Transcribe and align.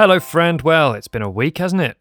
Hello, 0.00 0.18
friend. 0.18 0.62
Well, 0.62 0.94
it's 0.94 1.08
been 1.08 1.20
a 1.20 1.28
week, 1.28 1.58
hasn't 1.58 1.82
it? 1.82 1.98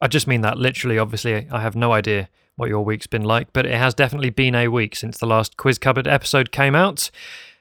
I 0.00 0.08
just 0.08 0.26
mean 0.26 0.40
that 0.40 0.58
literally. 0.58 0.98
Obviously, 0.98 1.46
I 1.52 1.60
have 1.60 1.76
no 1.76 1.92
idea 1.92 2.28
what 2.56 2.68
your 2.68 2.84
week's 2.84 3.06
been 3.06 3.22
like, 3.22 3.52
but 3.52 3.64
it 3.64 3.76
has 3.76 3.94
definitely 3.94 4.30
been 4.30 4.56
a 4.56 4.66
week 4.66 4.96
since 4.96 5.18
the 5.18 5.26
last 5.26 5.56
Quiz 5.56 5.78
Cupboard 5.78 6.08
episode 6.08 6.50
came 6.50 6.74
out. 6.74 7.12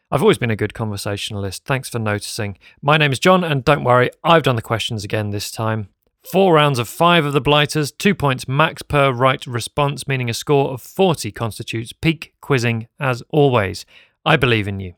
I've 0.09 0.21
always 0.21 0.37
been 0.37 0.51
a 0.51 0.55
good 0.55 0.73
conversationalist. 0.73 1.65
Thanks 1.65 1.89
for 1.89 1.99
noticing. 1.99 2.57
My 2.81 2.95
name 2.95 3.11
is 3.11 3.19
John, 3.19 3.43
and 3.43 3.65
don't 3.65 3.83
worry, 3.83 4.09
I've 4.23 4.43
done 4.43 4.55
the 4.55 4.61
questions 4.61 5.03
again 5.03 5.31
this 5.31 5.51
time. 5.51 5.89
Four 6.31 6.53
rounds 6.53 6.79
of 6.79 6.87
five 6.87 7.25
of 7.25 7.33
the 7.33 7.41
blighters, 7.41 7.91
two 7.91 8.15
points 8.15 8.47
max 8.47 8.81
per 8.81 9.11
right 9.11 9.45
response, 9.45 10.07
meaning 10.07 10.29
a 10.29 10.33
score 10.33 10.71
of 10.71 10.81
40 10.81 11.33
constitutes 11.33 11.91
peak 11.91 12.33
quizzing 12.39 12.87
as 12.97 13.21
always. 13.31 13.85
I 14.25 14.37
believe 14.37 14.65
in 14.65 14.79
you. 14.79 14.93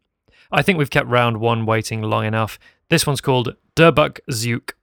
I 0.52 0.62
think 0.62 0.78
we've 0.78 0.92
kept 0.92 1.08
round 1.08 1.38
one 1.38 1.66
waiting 1.66 2.04
long 2.04 2.26
enough. 2.26 2.60
This 2.92 3.08
one's 3.08 3.22
called 3.22 3.56
Durbuk 3.76 4.20
Zook. 4.32 4.76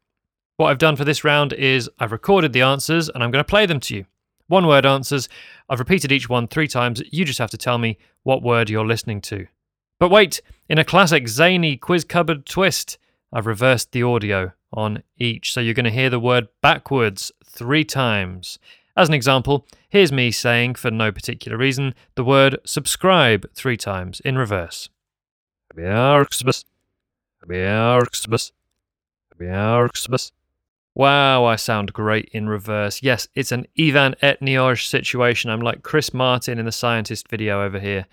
What 0.57 0.71
I've 0.71 0.79
done 0.79 0.97
for 0.97 1.05
this 1.05 1.23
round 1.23 1.53
is 1.53 1.89
I've 2.01 2.11
recorded 2.11 2.53
the 2.53 2.63
answers 2.63 3.09
and 3.09 3.23
I'm 3.23 3.31
going 3.31 3.45
to 3.45 3.49
play 3.49 3.67
them 3.67 3.79
to 3.79 3.95
you. 3.95 4.07
One 4.49 4.67
word 4.67 4.87
answers. 4.87 5.29
I've 5.69 5.79
repeated 5.79 6.11
each 6.11 6.29
one 6.29 6.49
three 6.49 6.67
times. 6.67 7.01
You 7.13 7.25
just 7.25 7.39
have 7.39 7.51
to 7.51 7.57
tell 7.57 7.79
me 7.79 7.99
what 8.25 8.43
word 8.43 8.69
you're 8.69 8.87
listening 8.87 9.21
to. 9.23 9.47
But 9.99 10.11
wait, 10.11 10.41
in 10.69 10.79
a 10.79 10.85
classic 10.85 11.29
zany 11.29 11.77
quiz 11.77 12.05
cupboard 12.05 12.47
twist, 12.47 12.99
I've 13.33 13.47
reversed 13.47 13.93
the 13.93 14.03
audio 14.03 14.53
on 14.73 15.03
each. 15.17 15.53
So 15.53 15.61
you're 15.61 15.75
going 15.75 15.85
to 15.85 15.91
hear 15.91 16.11
the 16.11 16.21
word 16.21 16.49
backwards 16.63 17.33
three 17.45 17.85
times. 17.85 18.59
As 18.97 19.09
an 19.09 19.15
example, 19.15 19.67
here's 19.89 20.13
me 20.13 20.31
saying, 20.31 20.77
for 20.77 20.91
no 20.91 21.13
particular 21.13 21.59
reason, 21.59 21.95
the 22.15 22.25
word 22.25 22.59
subscribe 22.65 23.47
three 23.55 23.77
times 23.77 24.21
in 24.21 24.39
reverse. 24.39 24.89
Wow, 30.95 31.45
I 31.45 31.57
sound 31.57 31.93
great 31.93 32.31
in 32.33 32.49
reverse. 32.49 33.03
Yes, 33.03 33.29
it's 33.35 33.53
an 33.53 33.67
Ivan 33.79 34.17
Etnioj 34.23 34.89
situation. 34.89 35.51
I'm 35.51 35.61
like 35.61 35.83
Chris 35.83 36.15
Martin 36.15 36.59
in 36.59 36.65
the 36.65 36.73
scientist 36.73 37.29
video 37.29 37.63
over 37.63 37.79
here. 37.79 38.07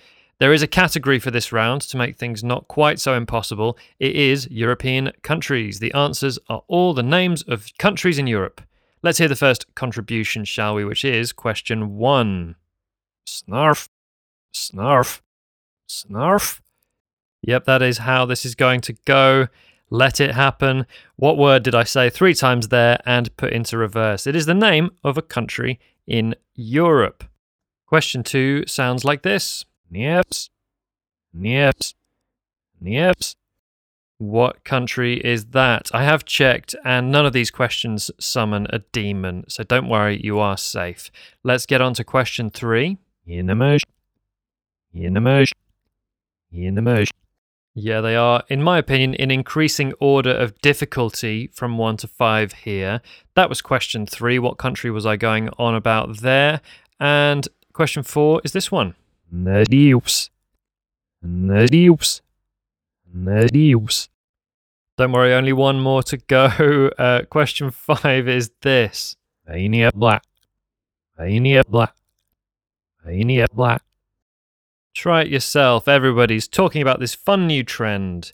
There 0.44 0.52
is 0.52 0.62
a 0.62 0.68
category 0.68 1.20
for 1.20 1.32
this 1.32 1.54
round 1.54 1.84
to 1.84 1.96
make 1.96 2.18
things 2.18 2.44
not 2.44 2.68
quite 2.68 3.00
so 3.00 3.14
impossible. 3.14 3.78
It 3.98 4.14
is 4.14 4.46
European 4.52 5.14
countries. 5.22 5.80
The 5.80 5.94
answers 5.94 6.38
are 6.50 6.64
all 6.68 6.94
the 6.94 7.02
names 7.02 7.44
of 7.44 7.70
countries 7.78 8.18
in 8.18 8.28
Europe. 8.28 8.60
Let's 9.02 9.20
hear 9.20 9.30
the 9.30 9.38
first 9.38 9.74
contribution, 9.74 10.44
shall 10.44 10.76
we, 10.76 10.84
which 10.84 11.06
is 11.06 11.32
question 11.32 11.96
one. 11.96 12.58
Snarf, 13.26 13.88
snarf, 14.54 15.22
snarf. 15.88 16.60
Yep, 17.44 17.64
that 17.64 17.82
is 17.82 18.00
how 18.00 18.26
this 18.26 18.46
is 18.46 18.54
going 18.54 18.82
to 18.82 18.98
go. 19.06 19.48
Let 19.90 20.20
it 20.20 20.32
happen. 20.32 20.86
What 21.16 21.38
word 21.38 21.64
did 21.64 21.74
I 21.74 21.86
say 21.86 22.10
three 22.10 22.34
times 22.34 22.68
there 22.68 23.00
and 23.06 23.34
put 23.38 23.54
into 23.54 23.78
reverse? 23.78 24.28
It 24.28 24.36
is 24.36 24.46
the 24.46 24.54
name 24.54 24.90
of 25.06 25.18
a 25.18 25.22
country 25.22 25.80
in 26.06 26.36
Europe. 26.54 27.24
Question 27.88 28.24
two 28.24 28.66
sounds 28.68 29.06
like 29.06 29.22
this 29.22 29.64
Nieps, 29.94 30.50
Nieps, 31.38 31.94
Nieps. 32.84 33.36
What 34.18 34.64
country 34.64 35.18
is 35.20 35.48
that? 35.48 35.92
I 35.94 36.04
have 36.04 36.24
checked, 36.24 36.76
and 36.86 37.12
none 37.12 37.26
of 37.26 37.34
these 37.34 37.52
questions 37.52 38.10
summon 38.20 38.68
a 38.70 38.80
demon, 38.80 39.44
so 39.50 39.64
don't 39.64 39.90
worry, 39.90 40.20
you 40.24 40.40
are 40.40 40.58
safe. 40.58 41.12
Let's 41.44 41.66
get 41.66 41.82
on 41.82 41.94
to 41.96 42.04
question 42.04 42.50
three. 42.50 42.98
In 43.28 43.48
the 43.48 43.56
merge. 43.56 43.84
In 44.94 45.14
the 45.14 45.22
merge. 45.22 45.54
In 46.52 46.76
the 46.76 46.82
merge. 46.82 47.12
Yeah, 47.76 48.02
they 48.02 48.16
are, 48.16 48.44
in 48.50 48.62
my 48.62 48.78
opinion, 48.78 49.16
in 49.16 49.32
increasing 49.32 49.94
order 50.00 50.32
of 50.32 50.60
difficulty 50.62 51.48
from 51.48 51.78
one 51.78 51.98
to 51.98 52.08
five 52.08 52.54
here. 52.54 53.02
That 53.36 53.50
was 53.50 53.62
question 53.62 54.06
three. 54.06 54.38
What 54.38 54.58
country 54.58 54.92
was 54.92 55.06
I 55.06 55.18
going 55.18 55.50
on 55.58 55.74
about 55.74 56.20
there? 56.20 56.62
And 57.00 57.48
question 57.74 58.04
four 58.04 58.42
is 58.44 58.54
this 58.54 58.72
one. 58.72 58.96
Nadius. 59.34 60.30
Nadius. 61.24 62.22
Nadius. 63.12 64.10
Don't 64.96 65.12
worry, 65.12 65.34
only 65.34 65.54
one 65.54 65.80
more 65.80 66.04
to 66.04 66.18
go. 66.18 66.92
Uh, 67.00 67.24
question 67.30 67.72
five 67.72 68.28
is 68.28 68.52
this. 68.62 69.18
Ainia 69.50 69.92
Black. 69.94 70.24
Ainia 71.20 71.66
Black. 71.68 71.96
Ainia 73.08 73.48
Black. 73.52 73.82
Try 74.94 75.24
it 75.24 75.30
yourself. 75.30 75.88
Everybody's 75.88 76.48
talking 76.48 76.84
about 76.84 77.00
this 77.00 77.16
fun 77.16 77.48
new 77.48 77.64
trend, 77.64 78.32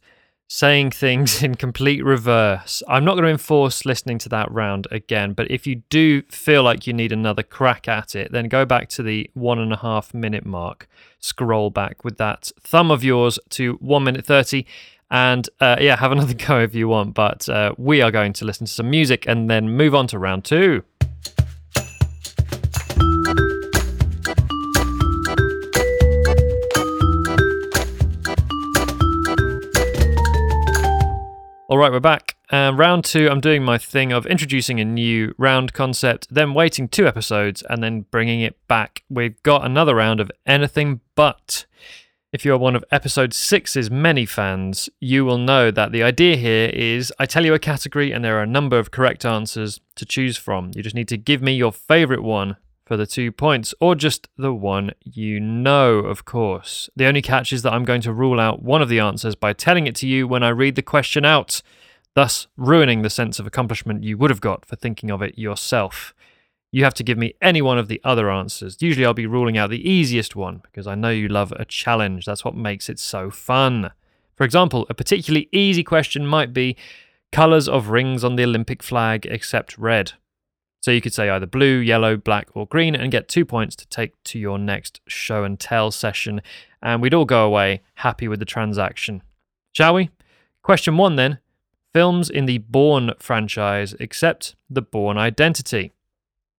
saying 0.49 0.89
things 0.89 1.43
in 1.43 1.55
complete 1.55 2.03
reverse. 2.03 2.83
I'm 2.89 3.05
not 3.05 3.13
going 3.13 3.23
to 3.25 3.29
enforce 3.29 3.85
listening 3.85 4.17
to 4.19 4.29
that 4.29 4.51
round 4.51 4.87
again, 4.91 5.33
but 5.33 5.49
if 5.49 5.65
you 5.65 5.83
do 5.89 6.23
feel 6.23 6.63
like 6.63 6.85
you 6.85 6.91
need 6.91 7.13
another 7.13 7.43
crack 7.43 7.87
at 7.87 8.15
it, 8.15 8.31
then 8.31 8.49
go 8.49 8.65
back 8.65 8.89
to 8.89 9.03
the 9.03 9.29
one 9.35 9.59
and 9.59 9.71
a 9.71 9.77
half 9.77 10.13
minute 10.13 10.45
mark, 10.45 10.89
scroll 11.19 11.69
back 11.69 12.03
with 12.03 12.17
that 12.17 12.51
thumb 12.61 12.91
of 12.91 13.03
yours 13.03 13.39
to 13.49 13.73
one 13.75 14.03
minute 14.03 14.25
30. 14.25 14.65
And 15.11 15.47
uh, 15.59 15.77
yeah, 15.79 15.95
have 15.95 16.11
another 16.11 16.33
go 16.47 16.59
if 16.59 16.75
you 16.75 16.87
want. 16.87 17.13
But 17.13 17.47
uh, 17.47 17.73
we 17.77 18.01
are 18.01 18.11
going 18.11 18.33
to 18.33 18.45
listen 18.45 18.65
to 18.65 18.73
some 18.73 18.89
music 18.89 19.27
and 19.27 19.49
then 19.49 19.69
move 19.69 19.95
on 19.95 20.07
to 20.07 20.19
round 20.19 20.45
two. 20.45 20.83
Right, 31.79 31.91
we're 31.91 31.99
back. 31.99 32.35
Um, 32.49 32.77
round 32.77 33.05
two, 33.05 33.29
I'm 33.29 33.39
doing 33.39 33.63
my 33.63 33.77
thing 33.77 34.11
of 34.11 34.25
introducing 34.25 34.79
a 34.79 34.85
new 34.85 35.33
round 35.37 35.71
concept, 35.71 36.27
then 36.29 36.53
waiting 36.53 36.87
two 36.87 37.07
episodes, 37.07 37.63
and 37.69 37.83
then 37.83 38.01
bringing 38.11 38.41
it 38.41 38.57
back. 38.67 39.03
We've 39.09 39.41
got 39.43 39.65
another 39.65 39.95
round 39.95 40.19
of 40.19 40.31
anything 40.45 41.01
but. 41.15 41.65
If 42.31 42.45
you're 42.45 42.57
one 42.57 42.75
of 42.75 42.83
episode 42.91 43.33
six's 43.33 43.89
many 43.89 44.25
fans, 44.25 44.89
you 44.99 45.25
will 45.25 45.37
know 45.37 45.71
that 45.71 45.91
the 45.91 46.03
idea 46.03 46.35
here 46.35 46.69
is 46.73 47.13
I 47.17 47.25
tell 47.25 47.45
you 47.45 47.53
a 47.53 47.59
category 47.59 48.11
and 48.11 48.23
there 48.25 48.37
are 48.37 48.43
a 48.43 48.47
number 48.47 48.77
of 48.77 48.91
correct 48.91 49.25
answers 49.25 49.79
to 49.95 50.05
choose 50.05 50.37
from. 50.37 50.71
You 50.75 50.83
just 50.83 50.95
need 50.95 51.07
to 51.07 51.17
give 51.17 51.41
me 51.41 51.53
your 51.53 51.71
favorite 51.71 52.23
one 52.23 52.57
for 52.89 52.97
the 52.97 53.05
two 53.05 53.31
points, 53.31 53.75
or 53.79 53.93
just 53.93 54.27
the 54.35 54.51
one 54.51 54.89
you 55.03 55.39
know, 55.39 55.99
of 55.99 56.25
course. 56.25 56.89
The 56.95 57.05
only 57.05 57.21
catch 57.21 57.53
is 57.53 57.61
that 57.61 57.71
I'm 57.71 57.85
going 57.85 58.01
to 58.01 58.11
rule 58.11 58.39
out 58.39 58.63
one 58.63 58.81
of 58.81 58.89
the 58.89 58.99
answers 58.99 59.35
by 59.35 59.53
telling 59.53 59.85
it 59.85 59.93
to 59.97 60.07
you 60.07 60.27
when 60.27 60.41
I 60.41 60.49
read 60.49 60.73
the 60.73 60.81
question 60.81 61.23
out, 61.23 61.61
thus 62.15 62.47
ruining 62.57 63.03
the 63.03 63.09
sense 63.11 63.37
of 63.37 63.45
accomplishment 63.45 64.03
you 64.03 64.17
would 64.17 64.31
have 64.31 64.41
got 64.41 64.65
for 64.65 64.75
thinking 64.75 65.11
of 65.11 65.21
it 65.21 65.37
yourself. 65.37 66.15
You 66.71 66.83
have 66.83 66.95
to 66.95 67.03
give 67.03 67.19
me 67.19 67.35
any 67.43 67.61
one 67.61 67.77
of 67.77 67.89
the 67.89 68.01
other 68.03 68.31
answers. 68.31 68.81
Usually 68.81 69.05
I'll 69.05 69.13
be 69.13 69.27
ruling 69.27 69.55
out 69.55 69.69
the 69.69 69.87
easiest 69.87 70.35
one 70.35 70.61
because 70.63 70.87
I 70.87 70.95
know 70.95 71.11
you 71.11 71.27
love 71.27 71.53
a 71.57 71.65
challenge. 71.65 72.25
That's 72.25 72.43
what 72.43 72.55
makes 72.55 72.89
it 72.89 72.97
so 72.97 73.29
fun. 73.29 73.91
For 74.35 74.45
example, 74.45 74.87
a 74.89 74.95
particularly 74.95 75.47
easy 75.51 75.83
question 75.83 76.25
might 76.25 76.53
be 76.53 76.75
colours 77.31 77.69
of 77.69 77.89
rings 77.89 78.23
on 78.23 78.35
the 78.35 78.45
Olympic 78.45 78.81
flag 78.81 79.27
except 79.27 79.77
red. 79.77 80.13
So 80.81 80.91
you 80.91 81.01
could 81.01 81.13
say 81.13 81.29
either 81.29 81.45
blue, 81.45 81.77
yellow, 81.77 82.15
black, 82.15 82.47
or 82.53 82.65
green 82.65 82.95
and 82.95 83.11
get 83.11 83.27
two 83.27 83.45
points 83.45 83.75
to 83.77 83.87
take 83.87 84.21
to 84.25 84.39
your 84.39 84.57
next 84.57 85.01
show 85.07 85.43
and 85.43 85.59
tell 85.59 85.91
session. 85.91 86.41
And 86.81 87.01
we'd 87.01 87.13
all 87.13 87.25
go 87.25 87.45
away 87.45 87.81
happy 87.95 88.27
with 88.27 88.39
the 88.39 88.45
transaction. 88.45 89.21
Shall 89.73 89.93
we? 89.93 90.09
Question 90.63 90.97
one 90.97 91.15
then 91.15 91.39
films 91.93 92.29
in 92.29 92.45
the 92.45 92.59
Bourne 92.59 93.11
franchise, 93.19 93.93
except 93.99 94.55
the 94.69 94.81
Bourne 94.81 95.17
Identity. 95.17 95.91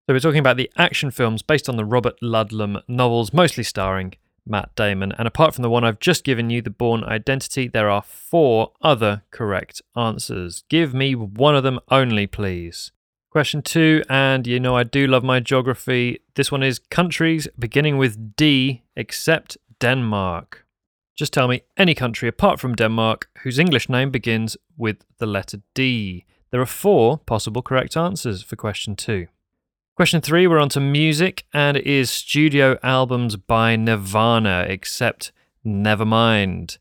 So 0.07 0.13
we're 0.13 0.19
talking 0.19 0.39
about 0.39 0.57
the 0.57 0.71
action 0.75 1.11
films 1.11 1.43
based 1.43 1.69
on 1.69 1.77
the 1.77 1.85
Robert 1.85 2.15
Ludlum 2.21 2.81
novels, 2.87 3.31
mostly 3.31 3.63
starring 3.63 4.15
Matt 4.45 4.73
Damon. 4.75 5.13
And 5.17 5.27
apart 5.27 5.53
from 5.53 5.61
the 5.61 5.69
one 5.69 5.83
I've 5.83 5.99
just 5.99 6.23
given 6.23 6.49
you, 6.49 6.61
the 6.61 6.71
Bourne 6.71 7.03
Identity, 7.03 7.67
there 7.67 7.89
are 7.89 8.01
four 8.01 8.71
other 8.81 9.21
correct 9.29 9.83
answers. 9.95 10.63
Give 10.67 10.93
me 10.93 11.13
one 11.13 11.55
of 11.55 11.63
them 11.63 11.79
only, 11.89 12.25
please. 12.25 12.91
Question 13.31 13.61
two, 13.61 14.03
and 14.09 14.47
you 14.47 14.59
know 14.59 14.75
I 14.75 14.83
do 14.83 15.05
love 15.05 15.23
my 15.23 15.39
geography. 15.39 16.19
This 16.33 16.51
one 16.51 16.63
is 16.63 16.79
countries 16.79 17.47
beginning 17.59 17.99
with 17.99 18.35
D 18.35 18.81
except 18.95 19.55
Denmark. 19.79 20.65
Just 21.15 21.31
tell 21.31 21.47
me 21.47 21.61
any 21.77 21.93
country 21.93 22.27
apart 22.27 22.59
from 22.59 22.73
Denmark 22.73 23.29
whose 23.43 23.59
English 23.59 23.87
name 23.87 24.09
begins 24.09 24.57
with 24.77 25.05
the 25.19 25.27
letter 25.27 25.61
D. 25.75 26.25
There 26.49 26.59
are 26.59 26.65
four 26.65 27.19
possible 27.19 27.61
correct 27.61 27.95
answers 27.95 28.41
for 28.41 28.55
question 28.55 28.95
two. 28.95 29.27
Question 29.95 30.21
three, 30.21 30.47
we're 30.47 30.57
on 30.57 30.69
to 30.69 30.79
music, 30.79 31.45
and 31.53 31.77
it 31.77 31.85
is 31.85 32.09
studio 32.09 32.79
albums 32.81 33.35
by 33.35 33.75
Nirvana, 33.75 34.65
except 34.67 35.31
Nevermind. 35.63 36.79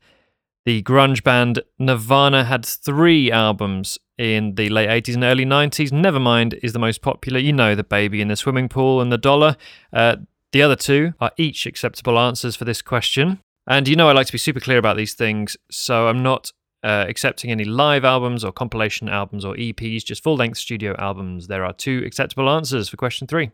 The 0.69 0.83
grunge 0.83 1.23
band 1.23 1.63
Nirvana 1.79 2.45
had 2.45 2.63
three 2.63 3.33
albums 3.33 3.99
in 4.19 4.55
the 4.57 4.69
late 4.69 4.91
80s 4.91 5.15
and 5.15 5.25
early 5.25 5.47
90s. 5.47 5.91
Nevermind 5.91 6.59
is 6.63 6.75
the 6.75 6.79
most 6.79 7.01
popular. 7.01 7.39
You 7.39 7.55
know, 7.55 7.75
The 7.75 7.83
Baby 7.83 8.21
in 8.21 8.29
the 8.29 8.37
Swimming 8.37 8.69
Pool 8.69 9.01
and 9.01 9.11
The 9.11 9.17
Dollar. 9.17 9.57
Uh, 9.95 10.17
the 10.53 10.61
other 10.61 10.77
two 10.77 11.15
are 11.23 11.33
each 11.39 11.65
acceptable 11.65 12.19
answers 12.19 12.55
for 12.55 12.67
this 12.67 12.83
question. 12.83 13.41
And 13.67 13.89
you 13.89 13.97
know, 13.97 14.11
I 14.11 14.13
like 14.13 14.27
to 14.27 14.33
be 14.33 14.37
super 14.37 14.61
clear 14.61 14.77
about 14.77 14.99
these 14.99 15.15
things, 15.15 15.57
so 15.71 16.09
I'm 16.09 16.23
not 16.23 16.53
uh, 16.85 17.07
accepting 17.09 17.51
any 17.51 17.65
live 17.65 18.05
albums 18.05 18.45
or 18.45 18.53
compilation 18.53 19.09
albums 19.09 19.47
or 19.47 19.55
EPs, 19.55 20.05
just 20.05 20.23
full 20.23 20.37
length 20.37 20.59
studio 20.59 20.95
albums. 20.99 21.47
There 21.47 21.65
are 21.65 21.73
two 21.73 22.03
acceptable 22.05 22.51
answers 22.51 22.91
for 22.91 22.99
question 22.99 23.27
three. 23.27 23.53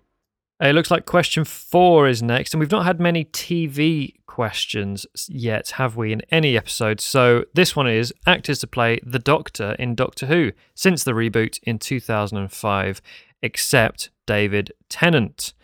It 0.61 0.75
looks 0.75 0.91
like 0.91 1.05
question 1.05 1.45
four 1.45 2.09
is 2.09 2.23
next, 2.23 2.55
and 2.55 2.61
we've 2.61 2.71
not 2.71 2.85
had 2.85 3.01
many 3.01 3.25
TV 3.25 4.15
questions 4.27 5.05
yet, 5.29 5.71
have 5.71 5.97
we, 5.97 6.13
in 6.13 6.23
any 6.31 6.57
episode? 6.57 7.01
So 7.01 7.45
this 7.55 7.75
one 7.75 7.89
is 7.89 8.15
actors 8.27 8.61
to 8.61 8.69
play 8.69 9.01
the 9.03 9.19
Doctor 9.19 9.73
in 9.79 9.97
Doctor 9.97 10.27
Who 10.27 10.53
since 10.75 11.03
the 11.03 11.13
reboot 11.13 11.59
in 11.65 11.81
2005, 11.81 13.03
except 13.43 14.11
David 14.27 14.73
Tennant. 14.89 15.55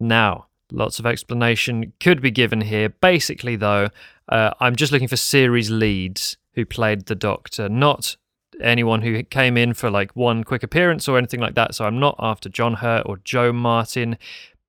Now, 0.00 0.46
lots 0.72 0.98
of 0.98 1.06
explanation 1.06 1.92
could 2.00 2.20
be 2.20 2.32
given 2.32 2.62
here. 2.62 2.88
Basically, 2.88 3.54
though, 3.54 3.88
uh, 4.28 4.50
I'm 4.58 4.74
just 4.74 4.92
looking 4.92 5.08
for 5.08 5.16
series 5.16 5.70
leads 5.70 6.36
who 6.54 6.64
played 6.64 7.06
the 7.06 7.14
Doctor, 7.14 7.68
not 7.68 8.16
anyone 8.62 9.02
who 9.02 9.22
came 9.22 9.56
in 9.56 9.74
for 9.74 9.90
like 9.90 10.14
one 10.14 10.44
quick 10.44 10.62
appearance 10.62 11.08
or 11.08 11.18
anything 11.18 11.40
like 11.40 11.54
that. 11.54 11.74
So 11.74 11.84
I'm 11.84 11.98
not 11.98 12.16
after 12.18 12.48
John 12.48 12.74
Hurt 12.74 13.04
or 13.06 13.18
Jo 13.18 13.52
Martin. 13.52 14.18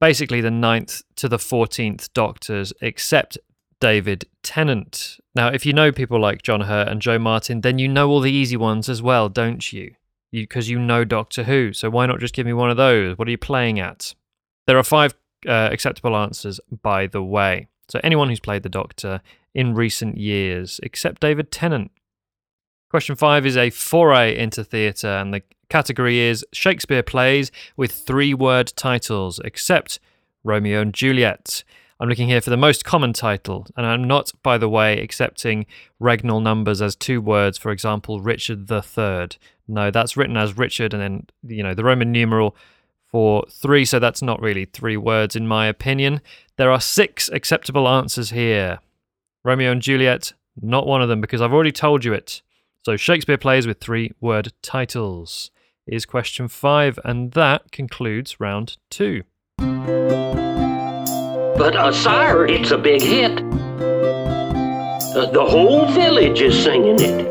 Basically, 0.02 0.42
the 0.42 0.52
ninth 0.52 1.04
to 1.16 1.30
the 1.30 1.38
14th 1.38 2.12
Doctors, 2.14 2.74
except 2.82 3.38
David 3.80 4.26
Tennant. 4.44 5.18
Now, 5.36 5.48
if 5.48 5.66
you 5.66 5.74
know 5.74 5.92
people 5.92 6.20
like 6.20 6.42
John 6.42 6.62
Hurt 6.62 6.88
and 6.88 7.02
Jo 7.02 7.20
Martin, 7.20 7.62
then 7.62 7.80
you 7.80 7.88
know 7.88 8.10
all 8.10 8.20
the 8.20 8.32
easy 8.32 8.58
ones 8.58 8.90
as 8.90 9.02
well, 9.02 9.30
don't 9.30 9.72
you? 9.72 9.96
Because 10.32 10.70
you, 10.70 10.80
you, 10.80 10.86
know 10.86 11.06
Doctor 11.06 11.44
Who. 11.44 11.72
So 11.72 11.90
why 11.90 12.06
not 12.06 12.20
just 12.20 12.34
give 12.34 12.46
me 12.46 12.54
one 12.54 12.70
of 12.70 12.78
those? 12.78 13.18
What 13.18 13.28
are 13.28 13.32
you 13.32 13.38
playing 13.38 13.80
at? 13.80 14.14
There 14.68 14.78
are 14.78 14.84
five 14.84 15.16
uh, 15.48 15.70
acceptable 15.72 16.16
answers, 16.16 16.60
by 16.82 17.08
the 17.08 17.24
way. 17.24 17.68
So 17.90 18.00
anyone 18.04 18.30
who's 18.30 18.40
played 18.40 18.64
the 18.64 18.70
Doctor 18.70 19.22
in 19.54 19.76
recent 19.76 20.18
years, 20.18 20.80
except 20.84 21.22
David 21.22 21.52
Tennant. 21.52 21.92
Question 22.96 23.18
five 23.18 23.46
is 23.46 23.58
a 23.58 23.72
foray 23.72 24.38
into 24.38 24.64
theatre, 24.64 25.10
and 25.10 25.34
the 25.34 25.42
category 25.68 26.20
is 26.20 26.46
Shakespeare 26.54 27.04
plays 27.04 27.52
with 27.76 27.92
three 27.92 28.34
word 28.34 28.72
titles, 28.78 29.38
except 29.44 30.00
Romeo 30.46 30.80
and 30.80 30.94
Juliet. 30.94 31.66
I'm 32.00 32.08
looking 32.08 32.30
here 32.30 32.40
for 32.40 32.52
the 32.52 32.56
most 32.56 32.86
common 32.86 33.12
title, 33.12 33.68
and 33.76 33.86
I'm 33.86 34.06
not, 34.06 34.32
by 34.44 34.58
the 34.58 34.70
way, 34.70 35.02
accepting 35.02 35.66
regnal 36.00 36.42
numbers 36.42 36.82
as 36.82 36.96
two 36.96 37.20
words, 37.20 37.58
for 37.58 37.70
example, 37.72 38.22
Richard 38.22 38.68
the 38.68 38.82
Third. 38.82 39.36
No, 39.68 39.92
that's 39.92 40.16
written 40.16 40.38
as 40.38 40.58
Richard 40.58 40.94
and 40.94 41.04
then, 41.04 41.28
you 41.44 41.64
know, 41.64 41.74
the 41.74 41.84
Roman 41.84 42.14
numeral 42.14 42.56
for 43.04 43.44
three, 43.52 43.84
so 43.84 44.00
that's 44.00 44.22
not 44.22 44.40
really 44.40 44.64
three 44.64 44.96
words 44.96 45.36
in 45.36 45.50
my 45.50 45.68
opinion. 45.68 46.22
There 46.56 46.72
are 46.72 46.80
six 46.80 47.28
acceptable 47.28 47.90
answers 47.90 48.30
here. 48.30 48.80
Romeo 49.44 49.74
and 49.74 49.82
Juliet, 49.82 50.32
not 50.62 50.88
one 50.88 51.02
of 51.02 51.10
them 51.10 51.20
because 51.20 51.42
I've 51.42 51.52
already 51.52 51.74
told 51.74 52.06
you 52.06 52.14
it. 52.14 52.42
So 52.86 52.96
Shakespeare 52.98 53.40
plays 53.40 53.66
with 53.66 53.80
three 53.80 54.12
word 54.22 54.54
titles 54.62 55.50
is 55.88 56.06
question 56.06 56.48
five, 56.48 57.00
and 57.04 57.32
that 57.32 57.72
concludes 57.72 58.40
round 58.40 58.78
two. 58.92 59.24
But, 59.58 59.66
uh, 61.76 61.92
sire, 61.92 62.46
it's 62.46 62.70
a 62.70 62.78
big 62.78 63.02
hit. 63.02 63.40
Uh, 63.40 65.32
the 65.32 65.44
whole 65.44 65.88
village 65.94 66.42
is 66.42 66.64
singing 66.64 67.00
it. 67.00 67.28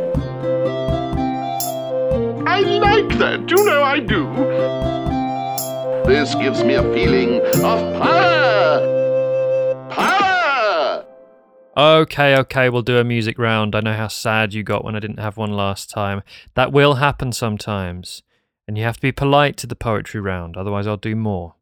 I 2.48 2.58
like 2.58 3.16
that, 3.18 3.48
you 3.48 3.64
know 3.64 3.84
I 3.84 4.00
do. 4.00 4.24
This 6.04 6.34
gives 6.34 6.64
me 6.64 6.74
a 6.74 6.82
feeling 6.92 7.40
of 7.62 8.02
power! 8.02 8.93
Okay, 11.76 12.36
okay, 12.36 12.68
we'll 12.68 12.82
do 12.82 12.98
a 12.98 13.04
music 13.04 13.36
round. 13.36 13.74
I 13.74 13.80
know 13.80 13.94
how 13.94 14.06
sad 14.06 14.54
you 14.54 14.62
got 14.62 14.84
when 14.84 14.94
I 14.94 15.00
didn't 15.00 15.18
have 15.18 15.36
one 15.36 15.52
last 15.52 15.90
time. 15.90 16.22
That 16.54 16.72
will 16.72 16.94
happen 16.94 17.32
sometimes. 17.32 18.22
And 18.68 18.78
you 18.78 18.84
have 18.84 18.96
to 18.96 19.02
be 19.02 19.10
polite 19.10 19.56
to 19.58 19.66
the 19.66 19.74
poetry 19.74 20.20
round, 20.20 20.56
otherwise, 20.56 20.86
I'll 20.86 20.96
do 20.96 21.16
more. 21.16 21.56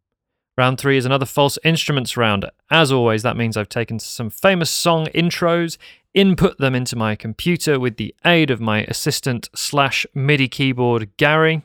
Round 0.58 0.78
three 0.78 0.98
is 0.98 1.06
another 1.06 1.24
false 1.24 1.58
instruments 1.64 2.14
round. 2.14 2.44
As 2.70 2.92
always, 2.92 3.22
that 3.22 3.38
means 3.38 3.56
I've 3.56 3.70
taken 3.70 3.98
some 3.98 4.28
famous 4.28 4.70
song 4.70 5.06
intros, 5.14 5.78
input 6.12 6.58
them 6.58 6.74
into 6.74 6.94
my 6.94 7.16
computer 7.16 7.80
with 7.80 7.96
the 7.96 8.14
aid 8.22 8.50
of 8.50 8.60
my 8.60 8.82
assistant 8.84 9.48
slash 9.54 10.04
MIDI 10.14 10.46
keyboard, 10.46 11.08
Gary 11.16 11.62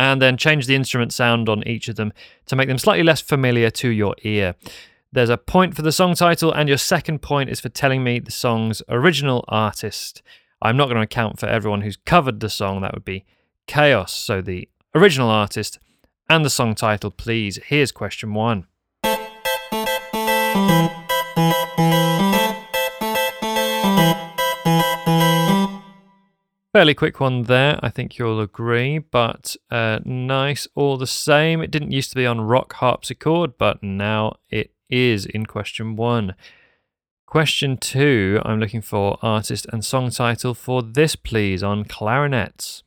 and 0.00 0.22
then 0.22 0.38
change 0.38 0.66
the 0.66 0.74
instrument 0.74 1.12
sound 1.12 1.46
on 1.46 1.62
each 1.68 1.86
of 1.86 1.96
them 1.96 2.10
to 2.46 2.56
make 2.56 2.68
them 2.68 2.78
slightly 2.78 3.04
less 3.04 3.20
familiar 3.20 3.68
to 3.68 3.90
your 3.90 4.14
ear. 4.22 4.54
There's 5.12 5.28
a 5.28 5.36
point 5.36 5.74
for 5.74 5.82
the 5.82 5.90
song 5.90 6.14
title, 6.14 6.52
and 6.52 6.68
your 6.68 6.78
second 6.78 7.20
point 7.20 7.50
is 7.50 7.58
for 7.58 7.68
telling 7.68 8.04
me 8.04 8.20
the 8.20 8.30
song's 8.30 8.80
original 8.88 9.44
artist. 9.48 10.22
I'm 10.62 10.76
not 10.76 10.84
going 10.84 10.98
to 10.98 11.02
account 11.02 11.40
for 11.40 11.46
everyone 11.46 11.80
who's 11.80 11.96
covered 11.96 12.38
the 12.38 12.48
song, 12.48 12.80
that 12.82 12.94
would 12.94 13.04
be 13.04 13.24
chaos. 13.66 14.12
So, 14.12 14.40
the 14.40 14.68
original 14.94 15.28
artist 15.28 15.80
and 16.28 16.44
the 16.44 16.50
song 16.50 16.76
title, 16.76 17.10
please. 17.10 17.58
Here's 17.66 17.90
question 17.90 18.34
one. 18.34 18.68
Fairly 26.72 26.94
quick 26.94 27.18
one 27.18 27.42
there, 27.42 27.80
I 27.82 27.88
think 27.88 28.16
you'll 28.16 28.40
agree, 28.40 28.98
but 28.98 29.56
uh, 29.72 29.98
nice 30.04 30.68
all 30.76 30.96
the 30.96 31.08
same. 31.08 31.62
It 31.62 31.72
didn't 31.72 31.90
used 31.90 32.10
to 32.10 32.16
be 32.16 32.26
on 32.26 32.42
rock 32.42 32.74
harpsichord, 32.74 33.58
but 33.58 33.82
now 33.82 34.36
it 34.50 34.70
is 34.90 35.26
in 35.26 35.46
question 35.46 35.96
one. 35.96 36.34
Question 37.26 37.76
two, 37.76 38.40
I'm 38.44 38.58
looking 38.58 38.82
for 38.82 39.16
artist 39.22 39.66
and 39.72 39.84
song 39.84 40.10
title 40.10 40.52
for 40.52 40.82
this, 40.82 41.14
please, 41.14 41.62
on 41.62 41.84
clarinets. 41.84 42.82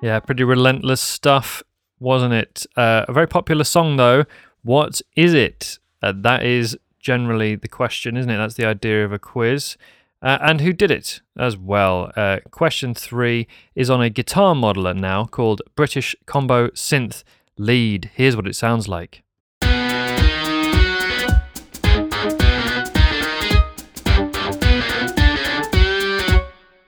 Yeah, 0.00 0.20
pretty 0.20 0.44
relentless 0.44 1.00
stuff, 1.00 1.62
wasn't 1.98 2.34
it? 2.34 2.66
Uh, 2.76 3.04
a 3.08 3.12
very 3.12 3.26
popular 3.26 3.64
song, 3.64 3.96
though, 3.96 4.24
what 4.62 5.02
is 5.16 5.34
it? 5.34 5.78
Uh, 6.02 6.12
that 6.16 6.44
is 6.44 6.78
generally 7.00 7.56
the 7.56 7.68
question, 7.68 8.16
isn't 8.16 8.30
it? 8.30 8.36
That's 8.36 8.54
the 8.54 8.66
idea 8.66 9.04
of 9.04 9.12
a 9.12 9.18
quiz. 9.18 9.76
Uh, 10.20 10.38
and 10.40 10.60
who 10.60 10.72
did 10.72 10.90
it 10.90 11.20
as 11.38 11.56
well? 11.56 12.10
Uh, 12.16 12.38
question 12.50 12.92
three 12.92 13.46
is 13.74 13.88
on 13.88 14.02
a 14.02 14.10
guitar 14.10 14.54
modeler 14.54 14.96
now 14.96 15.24
called 15.24 15.62
British 15.76 16.16
Combo 16.26 16.68
Synth 16.70 17.22
Lead. 17.56 18.10
Here's 18.14 18.34
what 18.34 18.48
it 18.48 18.56
sounds 18.56 18.88
like. 18.88 19.22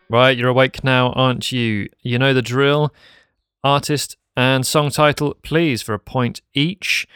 Right, 0.08 0.37
you're 0.37 0.49
awake 0.49 0.82
now, 0.82 1.12
aren't 1.12 1.52
you? 1.52 1.88
You 2.00 2.18
know 2.18 2.34
the 2.34 2.42
drill. 2.42 2.92
Artist 3.62 4.16
and 4.37 4.66
song 4.66 4.90
title, 4.90 5.37
please, 5.44 5.82
for 5.82 5.94
a 5.94 6.00
point 6.00 6.40
each. 6.52 7.06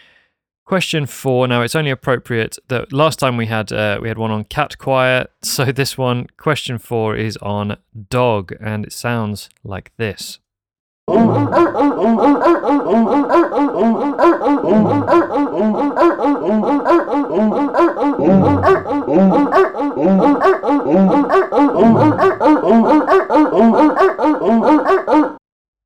Question 0.66 1.04
four. 1.04 1.46
Now 1.46 1.60
it's 1.60 1.74
only 1.74 1.90
appropriate 1.90 2.58
that 2.68 2.90
last 2.90 3.18
time 3.18 3.36
we 3.36 3.46
had 3.46 3.70
uh, 3.70 3.98
we 4.00 4.08
had 4.08 4.16
one 4.16 4.30
on 4.30 4.44
cat 4.44 4.78
choir, 4.78 5.26
so 5.42 5.64
this 5.72 5.98
one, 5.98 6.26
question 6.38 6.78
four, 6.78 7.16
is 7.16 7.36
on 7.38 7.76
dog, 8.08 8.52
and 8.60 8.86
it 8.86 8.92
sounds 8.92 9.50
like 9.62 9.92
this. 9.98 10.38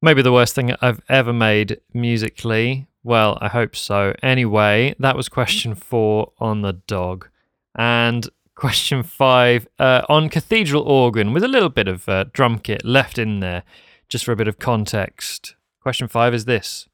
Maybe 0.00 0.22
the 0.22 0.30
worst 0.30 0.54
thing 0.54 0.72
I've 0.80 1.02
ever 1.08 1.32
made 1.32 1.80
musically. 1.92 2.86
Well, 3.08 3.38
I 3.40 3.48
hope 3.48 3.74
so. 3.74 4.14
Anyway, 4.22 4.94
that 4.98 5.16
was 5.16 5.30
question 5.30 5.74
four 5.74 6.32
on 6.38 6.60
the 6.60 6.74
dog. 6.74 7.30
And 7.74 8.28
question 8.54 9.02
five 9.02 9.66
uh, 9.78 10.02
on 10.10 10.28
cathedral 10.28 10.82
organ 10.82 11.32
with 11.32 11.42
a 11.42 11.48
little 11.48 11.70
bit 11.70 11.88
of 11.88 12.06
uh, 12.06 12.26
drum 12.34 12.58
kit 12.58 12.84
left 12.84 13.16
in 13.16 13.40
there, 13.40 13.62
just 14.10 14.26
for 14.26 14.32
a 14.32 14.36
bit 14.36 14.46
of 14.46 14.58
context. 14.58 15.54
Question 15.80 16.06
five 16.06 16.34
is 16.34 16.44
this. 16.44 16.86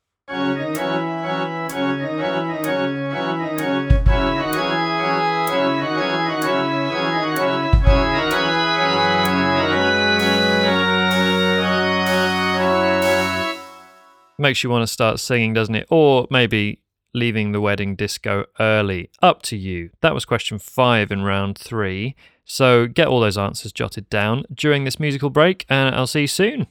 Makes 14.38 14.62
you 14.62 14.70
want 14.70 14.82
to 14.82 14.92
start 14.92 15.20
singing, 15.20 15.52
doesn't 15.52 15.74
it? 15.74 15.86
Or 15.90 16.26
maybe 16.30 16.80
leaving 17.14 17.52
the 17.52 17.60
wedding 17.60 17.94
disco 17.94 18.44
early. 18.58 19.10
Up 19.22 19.42
to 19.42 19.56
you. 19.56 19.90
That 20.00 20.14
was 20.14 20.24
question 20.24 20.58
five 20.58 21.10
in 21.12 21.22
round 21.22 21.56
three. 21.56 22.16
So 22.44 22.86
get 22.86 23.08
all 23.08 23.20
those 23.20 23.38
answers 23.38 23.72
jotted 23.72 24.10
down 24.10 24.44
during 24.52 24.84
this 24.84 25.00
musical 25.00 25.30
break, 25.30 25.64
and 25.68 25.94
I'll 25.94 26.06
see 26.06 26.22
you 26.22 26.26
soon. 26.26 26.66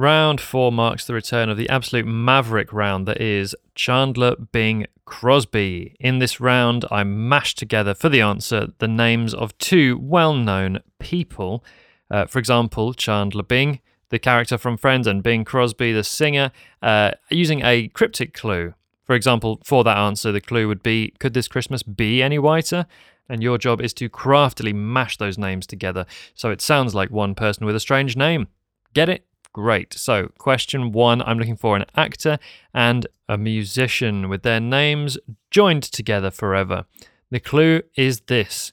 Round 0.00 0.40
four 0.40 0.72
marks 0.72 1.04
the 1.04 1.12
return 1.12 1.50
of 1.50 1.58
the 1.58 1.68
absolute 1.68 2.06
maverick 2.06 2.72
round 2.72 3.06
that 3.06 3.20
is 3.20 3.54
Chandler 3.74 4.34
Bing 4.34 4.86
Crosby. 5.04 5.94
In 6.00 6.20
this 6.20 6.40
round, 6.40 6.86
I 6.90 7.04
mashed 7.04 7.58
together 7.58 7.92
for 7.92 8.08
the 8.08 8.22
answer 8.22 8.68
the 8.78 8.88
names 8.88 9.34
of 9.34 9.58
two 9.58 9.98
well 9.98 10.32
known 10.32 10.80
people. 11.00 11.62
Uh, 12.10 12.24
for 12.24 12.38
example, 12.38 12.94
Chandler 12.94 13.42
Bing, 13.42 13.80
the 14.08 14.18
character 14.18 14.56
from 14.56 14.78
Friends, 14.78 15.06
and 15.06 15.22
Bing 15.22 15.44
Crosby, 15.44 15.92
the 15.92 16.02
singer, 16.02 16.50
uh, 16.80 17.10
using 17.28 17.62
a 17.62 17.88
cryptic 17.88 18.32
clue. 18.32 18.72
For 19.04 19.14
example, 19.14 19.60
for 19.66 19.84
that 19.84 19.98
answer, 19.98 20.32
the 20.32 20.40
clue 20.40 20.66
would 20.66 20.82
be 20.82 21.12
Could 21.18 21.34
this 21.34 21.46
Christmas 21.46 21.82
be 21.82 22.22
any 22.22 22.38
whiter? 22.38 22.86
And 23.28 23.42
your 23.42 23.58
job 23.58 23.82
is 23.82 23.92
to 23.92 24.08
craftily 24.08 24.72
mash 24.72 25.18
those 25.18 25.36
names 25.36 25.66
together 25.66 26.06
so 26.32 26.50
it 26.50 26.62
sounds 26.62 26.94
like 26.94 27.10
one 27.10 27.34
person 27.34 27.66
with 27.66 27.76
a 27.76 27.80
strange 27.80 28.16
name. 28.16 28.48
Get 28.94 29.10
it? 29.10 29.26
Great. 29.52 29.94
So, 29.94 30.28
question 30.38 30.92
one 30.92 31.22
I'm 31.22 31.38
looking 31.38 31.56
for 31.56 31.76
an 31.76 31.84
actor 31.96 32.38
and 32.72 33.06
a 33.28 33.36
musician 33.36 34.28
with 34.28 34.42
their 34.42 34.60
names 34.60 35.18
joined 35.50 35.82
together 35.82 36.30
forever. 36.30 36.84
The 37.30 37.40
clue 37.40 37.82
is 37.96 38.20
this 38.22 38.72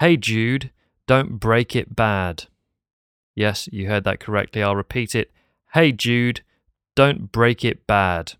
Hey 0.00 0.16
Jude, 0.16 0.70
don't 1.06 1.38
break 1.38 1.76
it 1.76 1.94
bad. 1.94 2.44
Yes, 3.34 3.68
you 3.70 3.86
heard 3.88 4.04
that 4.04 4.20
correctly. 4.20 4.62
I'll 4.62 4.76
repeat 4.76 5.14
it. 5.14 5.30
Hey 5.74 5.92
Jude, 5.92 6.42
don't 6.94 7.30
break 7.30 7.64
it 7.64 7.86
bad. 7.86 8.34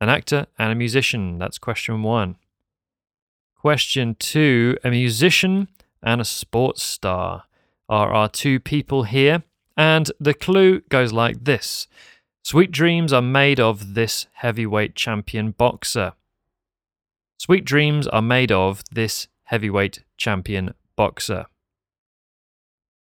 An 0.00 0.08
actor 0.08 0.46
and 0.58 0.72
a 0.72 0.76
musician. 0.76 1.38
That's 1.38 1.58
question 1.58 2.02
one. 2.02 2.36
Question 3.56 4.14
two 4.18 4.76
A 4.84 4.90
musician 4.90 5.68
and 6.02 6.20
a 6.20 6.24
sports 6.24 6.82
star 6.82 7.44
are 7.88 8.12
our 8.12 8.28
two 8.28 8.60
people 8.60 9.02
here. 9.02 9.42
And 9.80 10.12
the 10.20 10.34
clue 10.34 10.80
goes 10.90 11.10
like 11.10 11.44
this 11.44 11.88
Sweet 12.44 12.70
dreams 12.70 13.14
are 13.14 13.22
made 13.22 13.58
of 13.58 13.94
this 13.94 14.26
heavyweight 14.34 14.94
champion 14.94 15.52
boxer. 15.52 16.12
Sweet 17.38 17.64
dreams 17.64 18.06
are 18.06 18.20
made 18.20 18.52
of 18.52 18.84
this 18.92 19.28
heavyweight 19.44 20.04
champion 20.18 20.74
boxer. 20.96 21.46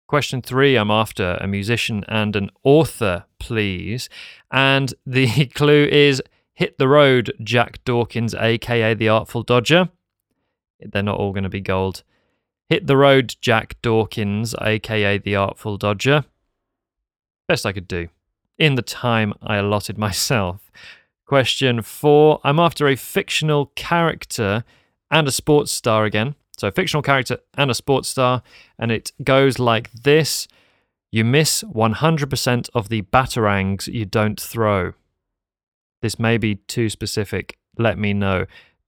Question 0.08 0.44
three 0.44 0.76
I'm 0.76 0.92
after 0.92 1.40
a 1.42 1.48
musician 1.48 2.06
and 2.08 2.36
an 2.36 2.52
author, 2.64 3.26
please. 3.40 4.08
And 4.52 4.94
the 5.04 5.48
clue 5.56 5.86
is 5.86 6.22
Hit 6.54 6.78
the 6.78 6.88
Road, 6.88 7.34
Jack 7.42 7.84
Dawkins, 7.86 8.36
aka 8.36 8.94
The 8.94 9.10
Artful 9.10 9.42
Dodger. 9.42 9.90
They're 10.80 11.02
not 11.02 11.18
all 11.18 11.34
going 11.34 11.44
to 11.44 11.50
be 11.50 11.60
gold. 11.60 12.04
Hit 12.70 12.86
the 12.86 12.98
Road, 12.98 13.36
Jack 13.42 13.82
Dawkins, 13.82 14.54
aka 14.62 15.18
The 15.18 15.36
Artful 15.36 15.78
Dodger. 15.78 16.26
Best 17.48 17.66
I 17.66 17.72
could 17.72 17.88
do 17.88 18.10
in 18.58 18.76
the 18.76 18.82
time 18.82 19.34
I 19.42 19.58
allotted 19.58 19.98
myself. 20.08 20.72
Question 21.26 21.82
four 21.82 22.40
I'm 22.44 22.60
after 22.60 22.88
a 22.88 22.96
fictional 22.96 23.68
character 23.76 24.64
and 25.12 25.28
a 25.28 25.32
sports 25.32 25.72
star 25.72 26.06
again. 26.06 26.36
So, 26.58 26.72
fictional 26.72 27.04
character 27.04 27.40
and 27.56 27.70
a 27.70 27.76
sports 27.76 28.10
star, 28.10 28.42
and 28.80 28.92
it 28.92 29.12
goes 29.24 29.60
like 29.60 29.92
this 29.92 30.48
You 31.12 31.24
miss 31.24 31.64
100% 31.64 32.70
of 32.74 32.90
the 32.90 33.04
batarangs 33.04 33.88
you 33.88 34.06
don't 34.06 34.40
throw. 34.40 34.94
This 36.02 36.20
may 36.20 36.38
be 36.38 36.56
too 36.56 36.90
specific. 36.90 37.58
Let 37.78 37.98
me 37.98 38.14
know. 38.14 38.46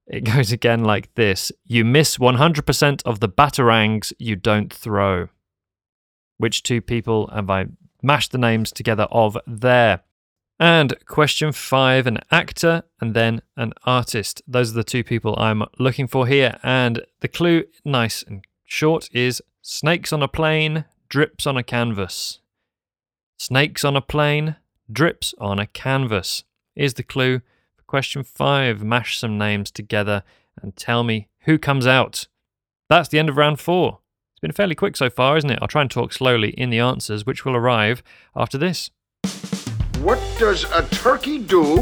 It 0.08 0.22
goes 0.34 0.52
again 0.52 0.84
like 0.84 1.14
this 1.16 1.52
You 1.66 1.86
miss 1.86 2.18
100% 2.18 3.02
of 3.06 3.20
the 3.20 3.30
batarangs 3.30 4.14
you 4.18 4.36
don't 4.36 4.74
throw. 4.74 5.30
Which 6.38 6.64
two 6.64 6.82
people 6.82 7.28
have 7.28 7.50
I 7.50 7.66
mashed 8.02 8.32
the 8.32 8.38
names 8.38 8.72
together 8.72 9.08
of 9.12 9.38
there. 9.46 10.02
And 10.60 10.94
question 11.06 11.54
five 11.54 12.06
an 12.06 12.20
actor 12.32 12.84
and 13.00 13.14
then 13.14 13.42
an 13.56 13.74
artist. 13.86 14.42
Those 14.46 14.72
are 14.72 14.76
the 14.76 14.84
two 14.84 15.04
people 15.04 15.36
I'm 15.38 15.64
looking 15.78 16.08
for 16.08 16.28
here. 16.28 16.60
And 16.64 17.06
the 17.22 17.30
clue, 17.30 17.64
nice 17.86 18.24
and 18.24 18.44
short, 18.66 19.10
is 19.14 19.42
snakes 19.62 20.12
on 20.12 20.22
a 20.22 20.28
plane, 20.28 20.86
drips 21.08 21.48
on 21.48 21.56
a 21.56 21.64
canvas. 21.64 22.40
Snakes 23.38 23.86
on 23.86 23.96
a 23.96 24.02
plane, 24.02 24.58
drips 24.92 25.34
on 25.40 25.60
a 25.60 25.68
canvas 25.68 26.44
is 26.76 26.96
the 26.96 27.04
clue 27.04 27.40
for 27.76 27.84
question 27.86 28.24
five. 28.24 28.84
Mash 28.84 29.20
some 29.20 29.38
names 29.38 29.70
together 29.70 30.24
and 30.62 30.76
tell 30.76 31.04
me 31.04 31.28
who 31.42 31.58
comes 31.58 31.86
out. 31.86 32.28
That's 32.90 33.10
the 33.10 33.20
end 33.20 33.30
of 33.30 33.38
round 33.38 33.60
four. 33.60 34.00
It's 34.40 34.42
been 34.42 34.52
fairly 34.54 34.76
quick 34.76 34.96
so 34.96 35.10
far, 35.10 35.36
isn't 35.36 35.50
it? 35.50 35.60
I'll 35.62 35.68
try 35.68 35.82
and 35.82 35.92
talk 35.92 36.14
slowly 36.14 36.52
in 36.52 36.70
the 36.70 36.80
answers, 36.80 37.26
which 37.26 37.44
will 37.44 37.58
arrive 37.58 38.02
after 38.38 38.58
this. 38.58 38.90
What 40.00 40.18
does 40.40 40.64
a 40.72 40.82
turkey 40.92 41.40
do 41.40 41.80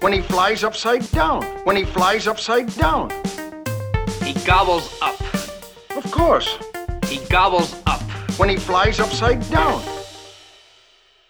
when 0.00 0.14
he 0.14 0.22
flies 0.22 0.64
upside 0.64 1.10
down? 1.10 1.42
When 1.64 1.76
he 1.76 1.84
flies 1.84 2.26
upside 2.26 2.74
down? 2.76 3.10
He 4.22 4.32
gobbles 4.46 4.98
up. 5.02 5.20
Of 5.94 6.10
course. 6.10 6.56
He 7.04 7.18
gobbles 7.28 7.78
up. 7.86 8.00
When 8.38 8.48
he 8.48 8.56
flies 8.56 9.00
upside 9.00 9.46
down. 9.50 9.82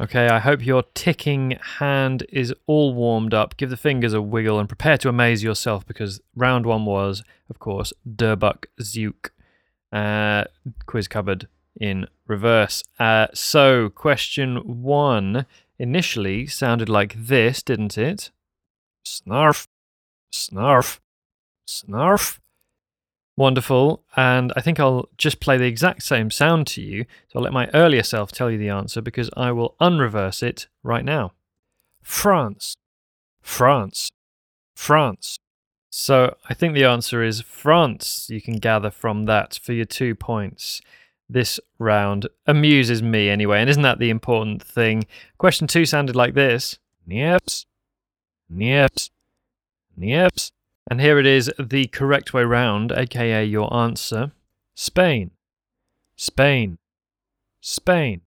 Okay, 0.01 0.29
I 0.29 0.39
hope 0.39 0.65
your 0.65 0.85
ticking 0.95 1.59
hand 1.79 2.25
is 2.29 2.55
all 2.69 2.95
warmed 2.95 3.35
up. 3.35 3.57
Give 3.57 3.69
the 3.69 3.77
fingers 3.77 4.13
a 4.13 4.23
wiggle 4.23 4.61
and 4.61 4.69
prepare 4.69 4.97
to 4.99 5.09
amaze 5.09 5.43
yourself 5.43 5.85
because 5.85 6.21
round 6.37 6.67
one 6.67 6.85
was, 6.85 7.25
of 7.51 7.59
course, 7.59 7.93
Durbuk 8.09 8.67
Zook 8.81 9.33
uh, 9.93 10.45
quiz 10.87 11.09
cupboard 11.09 11.49
in 11.81 12.07
reverse. 12.27 12.83
Uh, 12.99 13.29
so, 13.35 13.89
question 13.89 14.83
one 14.83 15.47
initially 15.79 16.47
sounded 16.47 16.89
like 16.89 17.15
this, 17.15 17.63
didn't 17.63 17.97
it? 17.97 18.31
Snarf, 19.05 19.67
snarf, 20.33 20.99
snarf. 21.67 22.39
Wonderful. 23.37 24.03
And 24.17 24.53
I 24.57 24.61
think 24.61 24.81
I'll 24.81 25.09
just 25.17 25.39
play 25.39 25.57
the 25.57 25.67
exact 25.67 26.03
same 26.03 26.29
sound 26.29 26.67
to 26.69 26.83
you. 26.83 27.05
So 27.29 27.39
I'll 27.39 27.43
let 27.43 27.53
my 27.53 27.71
earlier 27.73 28.03
self 28.03 28.33
tell 28.33 28.51
you 28.51 28.59
the 28.59 28.69
answer 28.69 29.01
because 29.01 29.31
I 29.37 29.53
will 29.53 29.77
unreverse 29.81 30.43
it 30.43 30.67
right 30.83 31.05
now. 31.05 31.33
France, 32.03 32.75
France, 33.41 34.11
France. 34.75 35.39
So 35.91 36.37
I 36.49 36.55
think 36.55 36.75
the 36.75 36.85
answer 36.85 37.23
is 37.23 37.41
France. 37.41 38.29
You 38.31 38.41
can 38.41 38.57
gather 38.57 38.91
from 38.91 39.25
that 39.27 39.59
for 39.63 39.73
your 39.73 39.87
two 39.87 40.15
points. 40.15 40.81
This 41.31 41.61
round 41.79 42.27
amuses 42.47 43.03
me 43.03 43.29
anyway, 43.29 43.61
and 43.61 43.69
isn't 43.69 43.83
that 43.83 43.99
the 43.99 44.11
important 44.11 44.63
thing? 44.63 45.07
Question 45.37 45.67
two 45.67 45.85
sounded 45.85 46.17
like 46.17 46.35
this 46.35 46.79
Nieps, 47.09 47.67
Nieps, 48.53 49.11
Nieps. 49.99 50.53
And 50.91 51.03
here 51.03 51.19
it 51.19 51.27
is 51.27 51.53
the 51.59 51.87
correct 51.89 52.33
way 52.33 52.45
round, 52.45 52.93
aka 52.93 53.45
your 53.45 53.73
answer 53.75 54.33
Spain, 54.75 55.33
Spain, 56.17 56.79
Spain. 57.61 58.23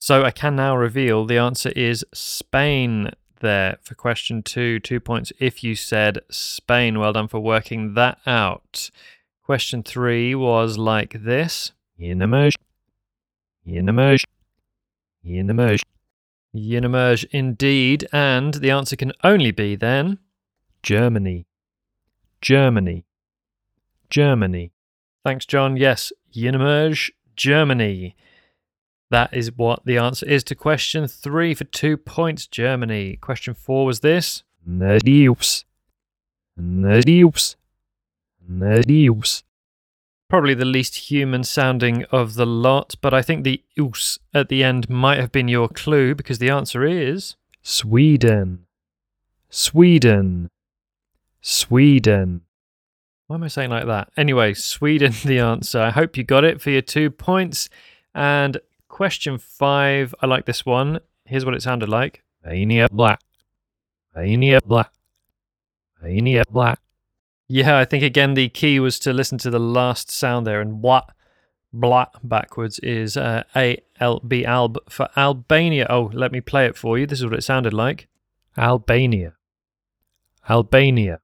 So 0.00 0.24
I 0.24 0.32
can 0.32 0.56
now 0.56 0.76
reveal 0.76 1.24
the 1.24 1.38
answer 1.38 1.70
is 1.70 2.04
Spain 2.12 3.12
there 3.40 3.78
for 3.82 3.94
question 3.94 4.42
two. 4.42 4.78
Two 4.80 5.00
points 5.00 5.32
if 5.38 5.62
you 5.62 5.74
said 5.74 6.20
Spain. 6.30 6.98
Well 6.98 7.12
done 7.12 7.28
for 7.28 7.40
working 7.40 7.94
that 7.94 8.18
out. 8.26 8.90
Question 9.42 9.82
three 9.82 10.34
was 10.34 10.78
like 10.78 11.24
this 11.24 11.72
Yinemerge. 12.00 12.54
Yinemerge. 13.66 14.24
Yinemerge. 15.24 15.82
Yinemerge 16.54 17.24
indeed. 17.30 18.06
And 18.12 18.54
the 18.54 18.70
answer 18.70 18.96
can 18.96 19.12
only 19.22 19.50
be 19.50 19.76
then 19.76 20.18
Germany. 20.82 21.46
Germany. 22.40 23.04
Germany. 24.10 24.72
Thanks, 25.24 25.46
John. 25.46 25.76
Yes, 25.76 26.12
Yinemerge, 26.34 27.10
Germany. 27.36 28.14
That 29.10 29.32
is 29.32 29.52
what 29.56 29.84
the 29.84 29.98
answer 29.98 30.26
is 30.26 30.42
to 30.44 30.54
question 30.54 31.06
three 31.06 31.54
for 31.54 31.64
two 31.64 31.96
points, 31.96 32.46
Germany. 32.46 33.16
Question 33.16 33.54
four 33.54 33.86
was 33.86 34.00
this. 34.00 34.42
Nadius. 34.66 35.64
Nadius. 36.56 37.56
Nadius. 38.48 39.42
Probably 40.28 40.54
the 40.54 40.64
least 40.64 41.10
human 41.10 41.44
sounding 41.44 42.04
of 42.04 42.34
the 42.34 42.46
lot, 42.46 42.94
but 43.00 43.12
I 43.12 43.22
think 43.22 43.44
the 43.44 43.62
oos 43.78 44.18
at 44.32 44.48
the 44.48 44.64
end 44.64 44.88
might 44.88 45.20
have 45.20 45.30
been 45.30 45.48
your 45.48 45.68
clue 45.68 46.14
because 46.14 46.38
the 46.38 46.50
answer 46.50 46.84
is 46.84 47.36
Sweden. 47.62 48.66
Sweden. 49.50 50.50
Sweden. 51.40 52.40
Why 53.26 53.36
am 53.36 53.42
I 53.42 53.48
saying 53.48 53.70
like 53.70 53.86
that? 53.86 54.10
Anyway, 54.16 54.54
Sweden, 54.54 55.12
the 55.24 55.38
answer. 55.38 55.80
I 55.80 55.90
hope 55.90 56.16
you 56.16 56.24
got 56.24 56.44
it 56.44 56.60
for 56.60 56.70
your 56.70 56.82
two 56.82 57.10
points. 57.10 57.68
And 58.14 58.58
question 58.94 59.38
five, 59.38 60.14
I 60.22 60.26
like 60.26 60.46
this 60.46 60.64
one. 60.64 61.00
Here's 61.24 61.44
what 61.44 61.54
it 61.54 61.62
sounded 61.62 61.88
like. 61.88 62.22
Vania 62.44 62.86
black. 62.92 63.20
Vania 64.14 64.60
black. 64.64 64.92
Vania 66.00 66.44
black. 66.48 66.78
Yeah, 67.48 67.76
I 67.76 67.84
think 67.84 68.04
again 68.04 68.34
the 68.34 68.48
key 68.48 68.78
was 68.78 69.00
to 69.00 69.12
listen 69.12 69.36
to 69.38 69.50
the 69.50 69.58
last 69.58 70.12
sound 70.12 70.46
there, 70.46 70.60
and 70.60 70.80
what 70.80 71.10
blah 71.72 72.06
backwards 72.22 72.78
is 72.78 73.16
uh, 73.16 73.42
A 73.56 73.82
L 73.98 74.20
B 74.20 74.44
Alb 74.44 74.78
for 74.88 75.08
Albania. 75.16 75.88
Oh, 75.90 76.10
let 76.14 76.30
me 76.30 76.40
play 76.40 76.66
it 76.66 76.76
for 76.76 76.96
you. 76.96 77.04
This 77.04 77.18
is 77.18 77.24
what 77.24 77.34
it 77.34 77.42
sounded 77.42 77.72
like. 77.72 78.06
Albania. 78.56 79.34
Albania. 80.48 81.18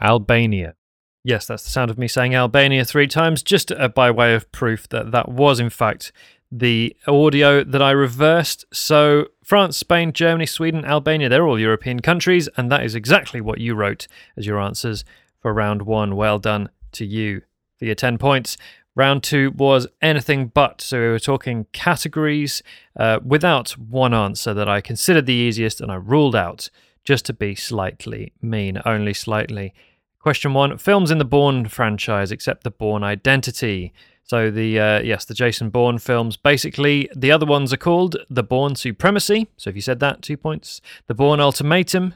Albania. 0.00 0.76
Yes, 1.24 1.46
that's 1.46 1.64
the 1.64 1.70
sound 1.70 1.90
of 1.90 1.98
me 1.98 2.06
saying 2.06 2.36
Albania 2.36 2.84
three 2.84 3.08
times, 3.08 3.42
just 3.42 3.72
uh, 3.72 3.88
by 3.88 4.12
way 4.12 4.32
of 4.34 4.50
proof 4.52 4.88
that 4.90 5.10
that 5.10 5.28
was, 5.28 5.58
in 5.58 5.70
fact, 5.70 6.12
the 6.50 6.96
audio 7.06 7.62
that 7.62 7.82
I 7.82 7.90
reversed. 7.90 8.64
So, 8.72 9.26
France, 9.44 9.76
Spain, 9.76 10.12
Germany, 10.12 10.46
Sweden, 10.46 10.84
Albania, 10.84 11.28
they're 11.28 11.46
all 11.46 11.58
European 11.58 12.00
countries, 12.00 12.48
and 12.56 12.70
that 12.72 12.84
is 12.84 12.94
exactly 12.94 13.40
what 13.40 13.60
you 13.60 13.74
wrote 13.74 14.06
as 14.36 14.46
your 14.46 14.60
answers 14.60 15.04
for 15.40 15.52
round 15.52 15.82
one. 15.82 16.16
Well 16.16 16.38
done 16.38 16.70
to 16.92 17.04
you 17.04 17.42
for 17.78 17.84
your 17.84 17.94
10 17.94 18.18
points. 18.18 18.56
Round 18.94 19.22
two 19.22 19.52
was 19.52 19.86
anything 20.02 20.48
but. 20.48 20.80
So 20.80 20.98
we 20.98 21.08
were 21.08 21.20
talking 21.20 21.66
categories 21.72 22.62
uh, 22.96 23.20
without 23.24 23.70
one 23.78 24.12
answer 24.12 24.52
that 24.54 24.68
I 24.68 24.80
considered 24.80 25.26
the 25.26 25.34
easiest 25.34 25.80
and 25.80 25.92
I 25.92 25.94
ruled 25.94 26.34
out 26.34 26.68
just 27.04 27.24
to 27.26 27.32
be 27.32 27.54
slightly 27.54 28.32
mean, 28.42 28.82
only 28.84 29.14
slightly. 29.14 29.72
Question 30.18 30.52
one 30.52 30.76
Films 30.78 31.12
in 31.12 31.18
the 31.18 31.24
Bourne 31.24 31.68
franchise, 31.68 32.32
except 32.32 32.64
the 32.64 32.72
Bourne 32.72 33.04
Identity. 33.04 33.92
So 34.28 34.50
the 34.50 34.78
uh, 34.78 35.00
yes, 35.00 35.24
the 35.24 35.32
Jason 35.32 35.70
Bourne 35.70 35.98
films. 35.98 36.36
Basically, 36.36 37.08
the 37.16 37.32
other 37.32 37.46
ones 37.46 37.72
are 37.72 37.78
called 37.78 38.16
the 38.28 38.42
Bourne 38.42 38.74
Supremacy. 38.74 39.48
So 39.56 39.70
if 39.70 39.76
you 39.76 39.80
said 39.80 40.00
that, 40.00 40.20
two 40.20 40.36
points. 40.36 40.82
The 41.06 41.14
Bourne 41.14 41.40
Ultimatum, 41.40 42.14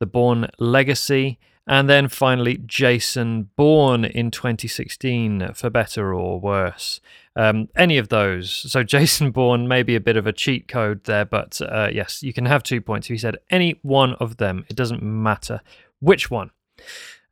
the 0.00 0.06
Bourne 0.06 0.50
Legacy, 0.58 1.38
and 1.64 1.88
then 1.88 2.08
finally, 2.08 2.58
Jason 2.66 3.50
Bourne 3.54 4.04
in 4.04 4.32
2016, 4.32 5.52
for 5.54 5.70
better 5.70 6.12
or 6.12 6.40
worse. 6.40 7.00
Um, 7.36 7.68
any 7.76 7.96
of 7.96 8.08
those. 8.08 8.50
So, 8.50 8.82
Jason 8.96 9.30
Bourne 9.30 9.68
may 9.68 9.84
be 9.84 9.94
a 9.94 10.00
bit 10.00 10.16
of 10.16 10.26
a 10.26 10.32
cheat 10.32 10.66
code 10.66 11.04
there, 11.04 11.24
but 11.24 11.60
uh, 11.60 11.90
yes, 11.92 12.24
you 12.24 12.32
can 12.32 12.46
have 12.46 12.64
two 12.64 12.80
points 12.80 13.06
if 13.06 13.10
you 13.10 13.18
said 13.18 13.38
any 13.50 13.78
one 13.82 14.14
of 14.14 14.38
them. 14.38 14.64
It 14.68 14.74
doesn't 14.74 15.02
matter 15.02 15.60
which 16.00 16.28
one. 16.28 16.50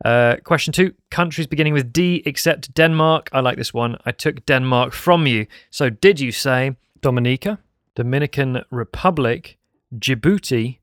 Uh, 0.05 0.37
question 0.45 0.73
two 0.73 0.93
countries 1.11 1.47
beginning 1.47 1.73
with 1.73 1.93
D 1.93 2.23
except 2.27 2.75
Denmark. 2.75 3.31
I 3.33 3.41
like 3.41 3.57
this 3.57 3.73
one. 3.73 3.97
I 4.05 4.13
took 4.13 4.45
Denmark 4.47 4.93
from 4.93 5.27
you. 5.27 5.47
So, 5.71 5.89
did 5.89 6.21
you 6.21 6.31
say 6.31 6.77
Dominica, 7.01 7.59
Dominican 7.95 8.65
Republic, 8.71 9.59
Djibouti, 9.95 10.79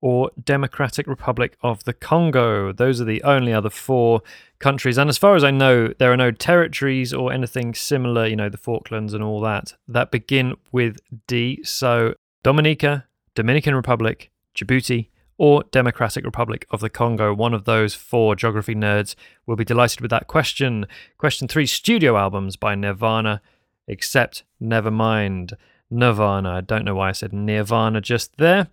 or 0.00 0.30
Democratic 0.42 1.06
Republic 1.06 1.56
of 1.62 1.84
the 1.84 1.92
Congo. 1.92 2.72
Those 2.72 3.00
are 3.00 3.04
the 3.04 3.22
only 3.22 3.52
other 3.52 3.70
four 3.70 4.22
countries. 4.58 4.98
And 4.98 5.08
as 5.08 5.18
far 5.18 5.34
as 5.34 5.44
I 5.44 5.50
know, 5.50 5.88
there 5.98 6.12
are 6.12 6.16
no 6.16 6.30
territories 6.30 7.12
or 7.12 7.32
anything 7.32 7.74
similar, 7.74 8.26
you 8.26 8.36
know, 8.36 8.48
the 8.48 8.58
Falklands 8.58 9.14
and 9.14 9.24
all 9.24 9.40
that, 9.40 9.74
that 9.88 10.10
begin 10.10 10.54
with 10.70 10.98
D. 11.26 11.60
So 11.64 12.14
Dominica, 12.42 13.06
Dominican 13.34 13.74
Republic, 13.74 14.30
Djibouti, 14.54 15.08
or 15.38 15.64
Democratic 15.70 16.24
Republic 16.24 16.66
of 16.70 16.80
the 16.80 16.90
Congo. 16.90 17.34
One 17.34 17.54
of 17.54 17.64
those 17.64 17.94
four 17.94 18.36
geography 18.36 18.74
nerds 18.74 19.14
will 19.46 19.56
be 19.56 19.64
delighted 19.64 20.00
with 20.00 20.10
that 20.10 20.26
question. 20.26 20.86
Question 21.18 21.48
three 21.48 21.66
studio 21.66 22.16
albums 22.16 22.56
by 22.56 22.74
Nirvana, 22.74 23.42
except 23.86 24.44
Nevermind. 24.60 25.54
Nirvana. 25.90 26.50
I 26.50 26.60
don't 26.62 26.84
know 26.84 26.94
why 26.94 27.10
I 27.10 27.12
said 27.12 27.32
Nirvana 27.32 28.00
just 28.00 28.36
there. 28.38 28.68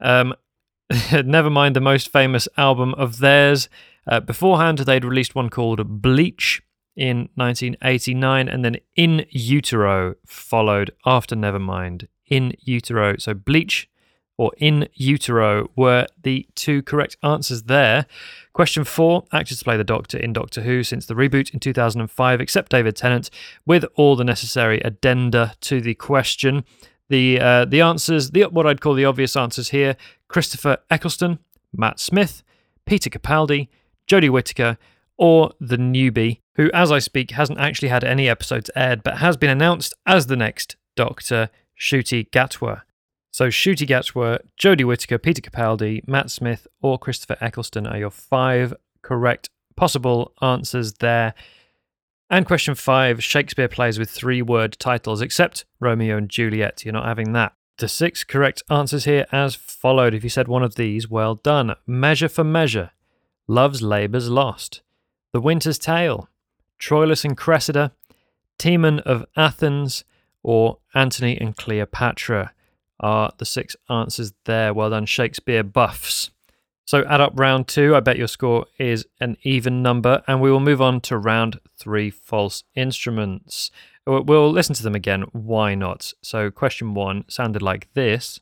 Um, 0.00 0.34
never 1.24 1.50
mind 1.50 1.76
the 1.76 1.80
most 1.80 2.10
famous 2.10 2.48
album 2.56 2.94
of 2.94 3.18
theirs. 3.18 3.68
Uh, 4.06 4.20
beforehand, 4.20 4.78
they'd 4.78 5.04
released 5.04 5.34
one 5.34 5.48
called 5.50 6.02
Bleach 6.02 6.62
in 6.96 7.28
1989, 7.34 8.48
and 8.48 8.64
then 8.64 8.76
In 8.94 9.26
Utero 9.30 10.14
followed 10.26 10.90
after 11.04 11.34
Nevermind. 11.34 12.06
In 12.26 12.54
Utero. 12.60 13.16
So 13.18 13.34
Bleach 13.34 13.88
or 14.36 14.52
In 14.58 14.88
Utero 14.94 15.70
were 15.76 16.06
the 16.22 16.46
two 16.54 16.82
correct 16.82 17.16
answers 17.22 17.64
there. 17.64 18.06
Question 18.52 18.84
four 18.84 19.24
actors 19.32 19.62
play 19.62 19.76
the 19.76 19.84
Doctor 19.84 20.18
in 20.18 20.32
Doctor 20.32 20.62
Who 20.62 20.82
since 20.82 21.06
the 21.06 21.14
reboot 21.14 21.52
in 21.52 21.60
2005, 21.60 22.40
except 22.40 22.70
David 22.70 22.96
Tennant, 22.96 23.30
with 23.66 23.84
all 23.94 24.16
the 24.16 24.24
necessary 24.24 24.80
addenda 24.80 25.54
to 25.62 25.80
the 25.80 25.94
question. 25.94 26.64
The 27.08 27.40
uh, 27.40 27.64
the 27.66 27.80
answers, 27.80 28.30
the 28.30 28.44
what 28.44 28.66
I'd 28.66 28.80
call 28.80 28.94
the 28.94 29.04
obvious 29.04 29.36
answers 29.36 29.70
here: 29.70 29.96
Christopher 30.28 30.78
Eccleston, 30.90 31.38
Matt 31.72 32.00
Smith, 32.00 32.42
Peter 32.86 33.10
Capaldi, 33.10 33.68
Jodie 34.08 34.30
Whittaker, 34.30 34.78
or 35.16 35.52
the 35.60 35.76
newbie, 35.76 36.40
who, 36.56 36.70
as 36.72 36.90
I 36.90 36.98
speak, 36.98 37.32
hasn't 37.32 37.58
actually 37.58 37.88
had 37.88 38.04
any 38.04 38.28
episodes 38.28 38.70
aired, 38.74 39.02
but 39.02 39.18
has 39.18 39.36
been 39.36 39.50
announced 39.50 39.94
as 40.06 40.26
the 40.26 40.36
next 40.36 40.76
Doctor, 40.96 41.50
Ncuti 41.78 42.28
Gatwa. 42.30 42.82
So 43.34 43.48
Ncuti 43.48 43.84
Gatwa, 43.84 44.38
Jodie 44.56 44.84
Whittaker, 44.84 45.18
Peter 45.18 45.42
Capaldi, 45.42 46.06
Matt 46.06 46.30
Smith, 46.30 46.68
or 46.80 47.00
Christopher 47.00 47.36
Eccleston 47.40 47.84
are 47.84 47.98
your 47.98 48.10
five 48.10 48.72
correct 49.02 49.50
possible 49.74 50.32
answers 50.40 50.92
there. 50.92 51.34
And 52.30 52.46
question 52.46 52.76
five 52.76 53.24
Shakespeare 53.24 53.66
plays 53.66 53.98
with 53.98 54.08
three 54.08 54.40
word 54.40 54.78
titles, 54.78 55.20
except 55.20 55.64
Romeo 55.80 56.16
and 56.16 56.28
Juliet. 56.28 56.84
You're 56.84 56.92
not 56.92 57.06
having 57.06 57.32
that. 57.32 57.54
The 57.78 57.88
six 57.88 58.22
correct 58.22 58.62
answers 58.70 59.04
here 59.04 59.26
as 59.32 59.56
followed. 59.56 60.14
If 60.14 60.22
you 60.22 60.30
said 60.30 60.46
one 60.46 60.62
of 60.62 60.76
these, 60.76 61.10
well 61.10 61.34
done. 61.34 61.74
Measure 61.88 62.28
for 62.28 62.44
Measure, 62.44 62.92
Love's 63.48 63.82
Labour's 63.82 64.30
Lost, 64.30 64.82
The 65.32 65.40
Winter's 65.40 65.80
Tale, 65.80 66.28
Troilus 66.78 67.24
and 67.24 67.36
Cressida, 67.36 67.90
Timon 68.58 69.00
of 69.00 69.26
Athens, 69.36 70.04
or 70.44 70.78
Antony 70.94 71.36
and 71.36 71.56
Cleopatra 71.56 72.53
are 73.00 73.32
the 73.38 73.44
six 73.44 73.76
answers 73.88 74.32
there. 74.44 74.72
Well 74.72 74.90
done, 74.90 75.06
Shakespeare 75.06 75.62
buffs. 75.62 76.30
So 76.86 77.04
add 77.06 77.20
up 77.20 77.32
round 77.34 77.66
two. 77.66 77.96
I 77.96 78.00
bet 78.00 78.18
your 78.18 78.28
score 78.28 78.66
is 78.78 79.06
an 79.18 79.36
even 79.42 79.82
number, 79.82 80.22
and 80.26 80.40
we 80.40 80.50
will 80.50 80.60
move 80.60 80.82
on 80.82 81.00
to 81.02 81.16
round 81.16 81.58
three 81.78 82.10
false 82.10 82.62
instruments. 82.74 83.70
We'll 84.06 84.50
listen 84.50 84.74
to 84.74 84.82
them 84.82 84.94
again. 84.94 85.22
Why 85.32 85.74
not? 85.74 86.12
So, 86.20 86.50
question 86.50 86.92
one 86.92 87.24
sounded 87.28 87.62
like 87.62 87.88
this. 87.94 88.38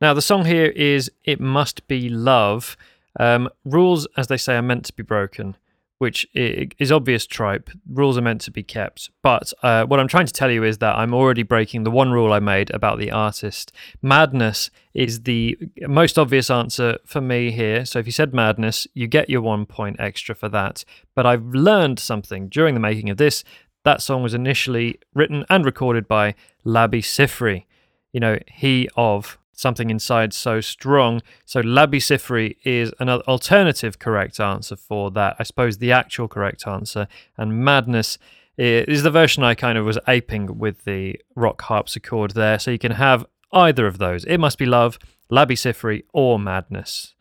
Now, 0.00 0.14
the 0.14 0.20
song 0.20 0.46
here 0.46 0.66
is 0.66 1.12
It 1.22 1.38
Must 1.38 1.86
Be 1.86 2.08
Love. 2.08 2.76
Um, 3.20 3.48
rules, 3.64 4.08
as 4.16 4.26
they 4.26 4.36
say, 4.36 4.56
are 4.56 4.62
meant 4.62 4.84
to 4.86 4.92
be 4.92 5.04
broken 5.04 5.56
which 6.02 6.26
is 6.34 6.90
obvious 6.90 7.28
tripe. 7.28 7.70
Rules 7.88 8.18
are 8.18 8.22
meant 8.22 8.40
to 8.40 8.50
be 8.50 8.64
kept. 8.64 9.08
But 9.22 9.52
uh, 9.62 9.84
what 9.84 10.00
I'm 10.00 10.08
trying 10.08 10.26
to 10.26 10.32
tell 10.32 10.50
you 10.50 10.64
is 10.64 10.78
that 10.78 10.98
I'm 10.98 11.14
already 11.14 11.44
breaking 11.44 11.84
the 11.84 11.92
one 11.92 12.10
rule 12.10 12.32
I 12.32 12.40
made 12.40 12.70
about 12.70 12.98
the 12.98 13.12
artist. 13.12 13.70
Madness 14.02 14.68
is 14.94 15.22
the 15.22 15.56
most 15.82 16.18
obvious 16.18 16.50
answer 16.50 16.98
for 17.06 17.20
me 17.20 17.52
here. 17.52 17.84
So 17.84 18.00
if 18.00 18.06
you 18.06 18.10
said 18.10 18.34
madness, 18.34 18.88
you 18.94 19.06
get 19.06 19.30
your 19.30 19.42
one 19.42 19.64
point 19.64 20.00
extra 20.00 20.34
for 20.34 20.48
that. 20.48 20.84
But 21.14 21.24
I've 21.24 21.46
learned 21.54 22.00
something 22.00 22.48
during 22.48 22.74
the 22.74 22.80
making 22.80 23.08
of 23.08 23.16
this. 23.16 23.44
That 23.84 24.02
song 24.02 24.24
was 24.24 24.34
initially 24.34 24.98
written 25.14 25.44
and 25.48 25.64
recorded 25.64 26.08
by 26.08 26.34
Labi 26.66 27.00
Siffre. 27.00 27.64
You 28.12 28.18
know, 28.18 28.40
he 28.48 28.88
of 28.96 29.38
something 29.52 29.90
inside 29.90 30.32
so 30.32 30.60
strong. 30.60 31.22
So 31.44 31.62
Labi 31.62 31.96
Siffre 31.96 32.56
is 32.64 32.92
an 32.98 33.08
alternative 33.08 33.98
correct 33.98 34.40
answer 34.40 34.76
for 34.76 35.10
that. 35.12 35.36
I 35.38 35.42
suppose 35.42 35.78
the 35.78 35.92
actual 35.92 36.28
correct 36.28 36.66
answer. 36.66 37.06
And 37.36 37.64
Madness 37.64 38.18
is 38.56 39.02
the 39.02 39.10
version 39.10 39.42
I 39.42 39.54
kind 39.54 39.78
of 39.78 39.84
was 39.84 39.98
aping 40.08 40.58
with 40.58 40.84
the 40.84 41.20
rock 41.34 41.62
harpsichord 41.62 42.32
there. 42.32 42.58
So 42.58 42.70
you 42.70 42.78
can 42.78 42.92
have 42.92 43.26
either 43.52 43.86
of 43.86 43.98
those. 43.98 44.24
It 44.24 44.38
must 44.38 44.58
be 44.58 44.66
love, 44.66 44.98
Labi 45.30 45.52
Siffre, 45.52 46.02
or 46.12 46.38
Madness 46.38 47.14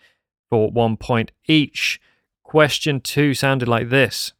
for 0.49 0.69
one 0.71 0.97
point 0.97 1.31
each. 1.47 1.99
Question 2.43 2.99
two 2.99 3.33
sounded 3.33 3.67
like 3.67 3.89
this. 3.89 4.33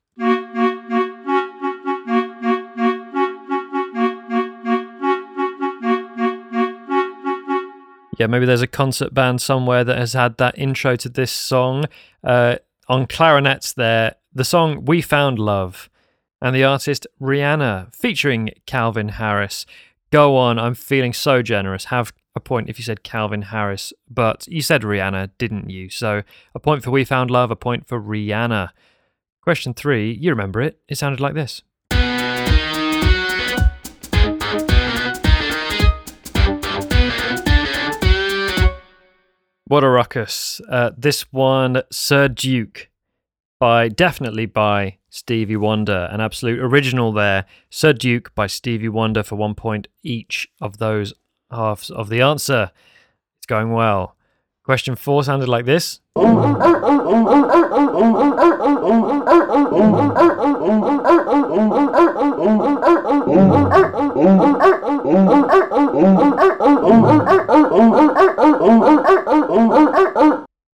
Yeah, 8.17 8.27
maybe 8.27 8.45
there's 8.45 8.61
a 8.61 8.67
concert 8.67 9.13
band 9.13 9.41
somewhere 9.41 9.83
that 9.83 9.97
has 9.97 10.13
had 10.13 10.37
that 10.37 10.57
intro 10.57 10.95
to 10.97 11.09
this 11.09 11.31
song. 11.31 11.85
Uh, 12.23 12.57
on 12.87 13.07
clarinets, 13.07 13.73
there, 13.73 14.15
the 14.33 14.43
song 14.43 14.85
We 14.85 15.01
Found 15.01 15.39
Love, 15.39 15.89
and 16.41 16.55
the 16.55 16.63
artist 16.63 17.07
Rihanna 17.21 17.95
featuring 17.95 18.51
Calvin 18.65 19.09
Harris. 19.09 19.65
Go 20.11 20.35
on, 20.35 20.59
I'm 20.59 20.75
feeling 20.75 21.13
so 21.13 21.41
generous. 21.41 21.85
Have 21.85 22.11
a 22.35 22.39
point 22.39 22.69
if 22.69 22.77
you 22.77 22.83
said 22.83 23.03
Calvin 23.03 23.43
Harris, 23.43 23.93
but 24.09 24.45
you 24.47 24.61
said 24.61 24.81
Rihanna, 24.81 25.31
didn't 25.37 25.69
you? 25.69 25.89
So 25.89 26.23
a 26.53 26.59
point 26.59 26.83
for 26.83 26.91
We 26.91 27.05
Found 27.05 27.31
Love, 27.31 27.51
a 27.51 27.55
point 27.55 27.87
for 27.87 27.99
Rihanna. 27.99 28.71
Question 29.41 29.73
three, 29.73 30.11
you 30.11 30.29
remember 30.29 30.61
it. 30.61 30.79
It 30.87 30.97
sounded 30.97 31.19
like 31.19 31.33
this. 31.33 31.63
What 39.71 39.85
a 39.85 39.89
ruckus. 39.89 40.59
Uh, 40.67 40.91
this 40.97 41.31
one, 41.31 41.83
Sir 41.89 42.27
Duke, 42.27 42.89
by 43.57 43.87
definitely 43.87 44.45
by 44.45 44.97
Stevie 45.09 45.55
Wonder, 45.55 46.09
an 46.11 46.19
absolute 46.19 46.59
original 46.59 47.13
there. 47.13 47.45
Sir 47.69 47.93
Duke 47.93 48.35
by 48.35 48.47
Stevie 48.47 48.89
Wonder 48.89 49.23
for 49.23 49.37
one 49.37 49.55
point 49.55 49.87
each 50.03 50.49
of 50.59 50.79
those 50.79 51.13
halves 51.49 51.89
of 51.89 52.09
the 52.09 52.19
answer. 52.19 52.71
It's 53.37 53.47
going 53.47 53.71
well. 53.71 54.17
Question 54.65 54.97
four 54.97 55.23
sounded 55.23 55.47
like 55.47 55.63
this. 55.63 56.01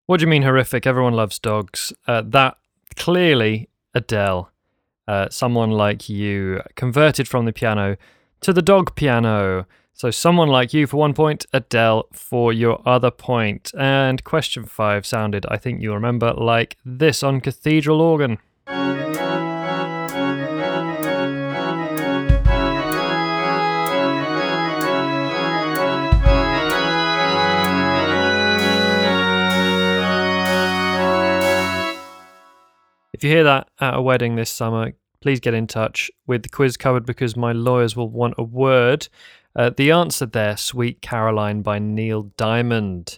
What 0.05 0.19
do 0.19 0.23
you 0.23 0.27
mean 0.27 0.43
horrific? 0.43 0.87
Everyone 0.87 1.13
loves 1.13 1.39
dogs. 1.39 1.91
Uh, 2.07 2.21
that 2.25 2.57
clearly 2.95 3.69
Adele, 3.93 4.51
uh, 5.07 5.27
someone 5.29 5.71
like 5.71 6.07
you, 6.07 6.61
converted 6.75 7.27
from 7.27 7.45
the 7.45 7.53
piano 7.53 7.97
to 8.41 8.53
the 8.53 8.61
dog 8.61 8.95
piano. 8.95 9.65
So, 9.93 10.11
someone 10.11 10.49
like 10.49 10.73
you 10.73 10.85
for 10.85 10.97
one 10.97 11.15
point, 11.15 11.45
Adele 11.51 12.07
for 12.13 12.53
your 12.53 12.81
other 12.85 13.09
point. 13.09 13.71
And 13.75 14.23
question 14.23 14.65
five 14.65 15.05
sounded, 15.05 15.45
I 15.49 15.57
think 15.57 15.81
you'll 15.81 15.95
remember, 15.95 16.33
like 16.33 16.77
this 16.85 17.23
on 17.23 17.41
cathedral 17.41 17.99
organ. 17.99 18.37
If 33.17 33.23
you 33.23 33.31
hear 33.31 33.45
that 33.45 33.69
at 33.79 33.95
a 33.95 34.01
wedding 34.03 34.35
this 34.35 34.51
summer, 34.51 34.93
please 35.21 35.39
get 35.39 35.55
in 35.55 35.65
touch 35.65 36.11
with 36.27 36.43
the 36.43 36.49
Quiz 36.49 36.77
Cupboard 36.77 37.03
because 37.03 37.35
my 37.35 37.51
lawyers 37.51 37.95
will 37.95 38.11
want 38.11 38.35
a 38.37 38.43
word. 38.43 39.07
Uh, 39.55 39.71
the 39.75 39.89
answer 39.89 40.27
there, 40.27 40.55
Sweet 40.55 41.01
Caroline 41.01 41.63
by 41.63 41.79
Neil 41.79 42.31
Diamond. 42.37 43.17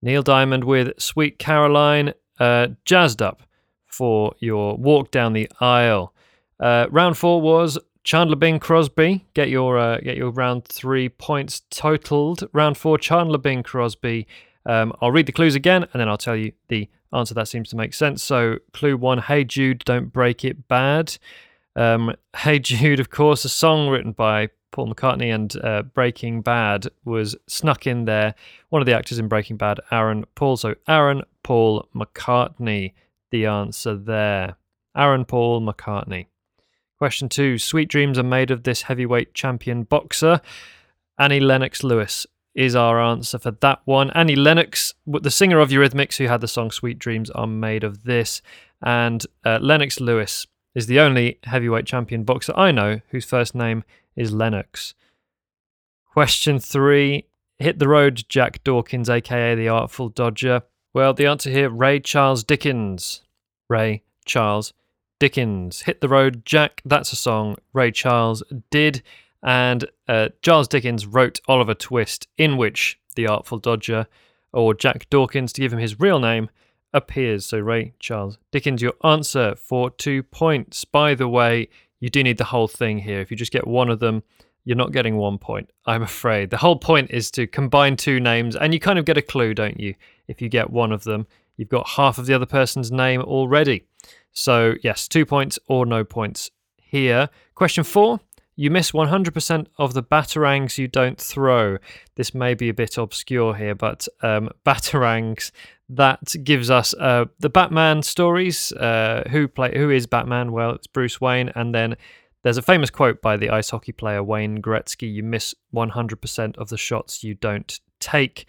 Neil 0.00 0.22
Diamond 0.22 0.64
with 0.64 0.98
Sweet 0.98 1.38
Caroline 1.38 2.14
uh, 2.40 2.68
jazzed 2.86 3.20
up 3.20 3.42
for 3.84 4.32
your 4.38 4.74
walk 4.78 5.10
down 5.10 5.34
the 5.34 5.50
aisle. 5.60 6.14
Uh, 6.58 6.86
round 6.90 7.18
four 7.18 7.42
was 7.42 7.78
Chandler 8.04 8.36
Bing 8.36 8.58
Crosby. 8.58 9.26
Get 9.34 9.50
your 9.50 9.76
uh, 9.76 9.98
get 9.98 10.16
your 10.16 10.30
round 10.30 10.64
three 10.64 11.10
points 11.10 11.60
totaled. 11.68 12.48
Round 12.54 12.78
four, 12.78 12.96
Chandler 12.96 13.36
Bing 13.36 13.62
Crosby. 13.62 14.26
Um, 14.66 14.92
I'll 15.00 15.12
read 15.12 15.26
the 15.26 15.32
clues 15.32 15.54
again 15.54 15.84
and 15.92 16.00
then 16.00 16.08
I'll 16.08 16.18
tell 16.18 16.36
you 16.36 16.52
the 16.68 16.88
answer 17.12 17.34
that 17.34 17.48
seems 17.48 17.70
to 17.70 17.76
make 17.76 17.94
sense. 17.94 18.22
So, 18.22 18.58
clue 18.72 18.96
one 18.96 19.18
Hey 19.18 19.44
Jude, 19.44 19.82
Don't 19.84 20.12
Break 20.12 20.44
It 20.44 20.68
Bad. 20.68 21.16
Um, 21.76 22.14
hey 22.36 22.58
Jude, 22.58 23.00
of 23.00 23.10
course, 23.10 23.44
a 23.44 23.48
song 23.48 23.88
written 23.88 24.12
by 24.12 24.48
Paul 24.72 24.92
McCartney 24.92 25.34
and 25.34 25.56
uh, 25.64 25.82
Breaking 25.82 26.42
Bad 26.42 26.88
was 27.04 27.36
snuck 27.46 27.86
in 27.86 28.04
there. 28.04 28.34
One 28.70 28.82
of 28.82 28.86
the 28.86 28.94
actors 28.94 29.18
in 29.18 29.28
Breaking 29.28 29.56
Bad, 29.56 29.80
Aaron 29.90 30.24
Paul. 30.34 30.56
So, 30.56 30.74
Aaron 30.88 31.22
Paul 31.42 31.88
McCartney, 31.94 32.92
the 33.30 33.46
answer 33.46 33.96
there. 33.96 34.56
Aaron 34.96 35.24
Paul 35.24 35.60
McCartney. 35.60 36.26
Question 36.98 37.28
two 37.28 37.58
Sweet 37.58 37.88
dreams 37.88 38.18
are 38.18 38.24
made 38.24 38.50
of 38.50 38.64
this 38.64 38.82
heavyweight 38.82 39.34
champion 39.34 39.84
boxer, 39.84 40.40
Annie 41.18 41.40
Lennox 41.40 41.84
Lewis 41.84 42.26
is 42.56 42.74
our 42.74 43.00
answer 43.00 43.38
for 43.38 43.50
that 43.50 43.82
one. 43.84 44.10
Annie 44.12 44.34
Lennox, 44.34 44.94
the 45.06 45.30
singer 45.30 45.60
of 45.60 45.68
Eurythmics, 45.68 46.16
who 46.16 46.26
had 46.26 46.40
the 46.40 46.48
song 46.48 46.70
Sweet 46.70 46.98
Dreams 46.98 47.30
Are 47.30 47.46
Made 47.46 47.84
of 47.84 48.04
This. 48.04 48.40
And 48.82 49.24
uh, 49.44 49.58
Lennox 49.60 50.00
Lewis 50.00 50.46
is 50.74 50.86
the 50.86 50.98
only 50.98 51.38
heavyweight 51.44 51.86
champion 51.86 52.24
boxer 52.24 52.54
I 52.56 52.72
know 52.72 53.00
whose 53.10 53.26
first 53.26 53.54
name 53.54 53.84
is 54.16 54.32
Lennox. 54.32 54.94
Question 56.12 56.58
three 56.58 57.26
Hit 57.58 57.78
the 57.78 57.88
road, 57.88 58.24
Jack 58.28 58.62
Dawkins, 58.64 59.08
aka 59.08 59.54
the 59.54 59.68
Artful 59.68 60.10
Dodger. 60.10 60.62
Well, 60.92 61.14
the 61.14 61.26
answer 61.26 61.50
here 61.50 61.70
Ray 61.70 62.00
Charles 62.00 62.42
Dickens. 62.42 63.22
Ray 63.68 64.02
Charles 64.24 64.72
Dickens. 65.18 65.82
Hit 65.82 66.00
the 66.00 66.08
road, 66.08 66.44
Jack. 66.44 66.82
That's 66.84 67.12
a 67.12 67.16
song 67.16 67.56
Ray 67.72 67.90
Charles 67.92 68.42
did. 68.70 69.02
And 69.46 69.88
uh, 70.08 70.30
Charles 70.42 70.66
Dickens 70.66 71.06
wrote 71.06 71.40
Oliver 71.46 71.72
Twist, 71.72 72.26
in 72.36 72.56
which 72.56 72.98
the 73.14 73.28
Artful 73.28 73.58
Dodger, 73.58 74.08
or 74.52 74.74
Jack 74.74 75.08
Dawkins, 75.08 75.52
to 75.52 75.60
give 75.60 75.72
him 75.72 75.78
his 75.78 76.00
real 76.00 76.18
name, 76.18 76.50
appears. 76.92 77.46
So, 77.46 77.58
Ray 77.58 77.94
Charles 78.00 78.38
Dickens, 78.50 78.82
your 78.82 78.94
answer 79.04 79.54
for 79.54 79.90
two 79.90 80.24
points. 80.24 80.84
By 80.84 81.14
the 81.14 81.28
way, 81.28 81.68
you 82.00 82.10
do 82.10 82.24
need 82.24 82.38
the 82.38 82.44
whole 82.44 82.66
thing 82.66 82.98
here. 82.98 83.20
If 83.20 83.30
you 83.30 83.36
just 83.36 83.52
get 83.52 83.68
one 83.68 83.88
of 83.88 84.00
them, 84.00 84.24
you're 84.64 84.76
not 84.76 84.90
getting 84.90 85.16
one 85.16 85.38
point, 85.38 85.70
I'm 85.86 86.02
afraid. 86.02 86.50
The 86.50 86.56
whole 86.56 86.76
point 86.76 87.12
is 87.12 87.30
to 87.32 87.46
combine 87.46 87.96
two 87.96 88.18
names, 88.18 88.56
and 88.56 88.74
you 88.74 88.80
kind 88.80 88.98
of 88.98 89.04
get 89.04 89.16
a 89.16 89.22
clue, 89.22 89.54
don't 89.54 89.78
you? 89.78 89.94
If 90.26 90.42
you 90.42 90.48
get 90.48 90.70
one 90.70 90.90
of 90.90 91.04
them, 91.04 91.28
you've 91.56 91.68
got 91.68 91.90
half 91.90 92.18
of 92.18 92.26
the 92.26 92.34
other 92.34 92.46
person's 92.46 92.90
name 92.90 93.20
already. 93.22 93.84
So, 94.32 94.74
yes, 94.82 95.06
two 95.06 95.24
points 95.24 95.56
or 95.68 95.86
no 95.86 96.02
points 96.02 96.50
here. 96.76 97.28
Question 97.54 97.84
four 97.84 98.18
you 98.56 98.70
miss 98.70 98.92
100% 98.92 99.66
of 99.78 99.92
the 99.92 100.02
batarangs 100.02 100.78
you 100.78 100.88
don't 100.88 101.20
throw. 101.20 101.76
This 102.14 102.34
may 102.34 102.54
be 102.54 102.70
a 102.70 102.74
bit 102.74 102.96
obscure 102.96 103.54
here, 103.54 103.74
but 103.74 104.08
um, 104.22 104.50
batarangs 104.66 105.50
that 105.90 106.34
gives 106.42 106.70
us 106.70 106.94
uh, 106.94 107.26
the 107.38 107.50
Batman 107.50 108.02
stories. 108.02 108.72
Uh, 108.72 109.22
who 109.30 109.46
play? 109.46 109.76
Who 109.76 109.90
is 109.90 110.06
Batman? 110.06 110.52
Well, 110.52 110.72
it's 110.72 110.86
Bruce 110.86 111.20
Wayne, 111.20 111.52
and 111.54 111.74
then 111.74 111.96
there's 112.42 112.56
a 112.56 112.62
famous 112.62 112.90
quote 112.90 113.22
by 113.22 113.36
the 113.36 113.50
ice 113.50 113.70
hockey 113.70 113.92
player 113.92 114.22
Wayne 114.22 114.60
Gretzky: 114.60 115.12
"You 115.12 115.22
miss 115.22 115.54
100% 115.74 116.56
of 116.56 116.70
the 116.70 116.78
shots 116.78 117.22
you 117.22 117.34
don't 117.34 117.78
take." 118.00 118.46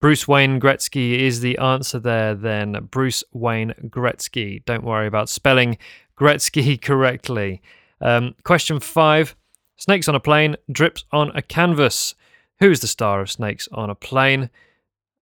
Bruce 0.00 0.28
Wayne 0.28 0.60
Gretzky 0.60 1.18
is 1.18 1.40
the 1.40 1.58
answer 1.58 1.98
there. 1.98 2.34
Then 2.34 2.88
Bruce 2.90 3.24
Wayne 3.32 3.74
Gretzky. 3.88 4.64
Don't 4.64 4.84
worry 4.84 5.08
about 5.08 5.28
spelling 5.28 5.76
Gretzky 6.16 6.80
correctly. 6.82 7.60
Um, 8.00 8.34
question 8.44 8.80
five. 8.80 9.34
Snakes 9.78 10.08
on 10.08 10.16
a 10.16 10.20
Plane 10.20 10.56
drips 10.70 11.04
on 11.12 11.30
a 11.36 11.42
canvas. 11.42 12.16
Who 12.58 12.70
is 12.70 12.80
the 12.80 12.88
star 12.88 13.20
of 13.20 13.30
Snakes 13.30 13.68
on 13.70 13.88
a 13.88 13.94
Plane? 13.94 14.50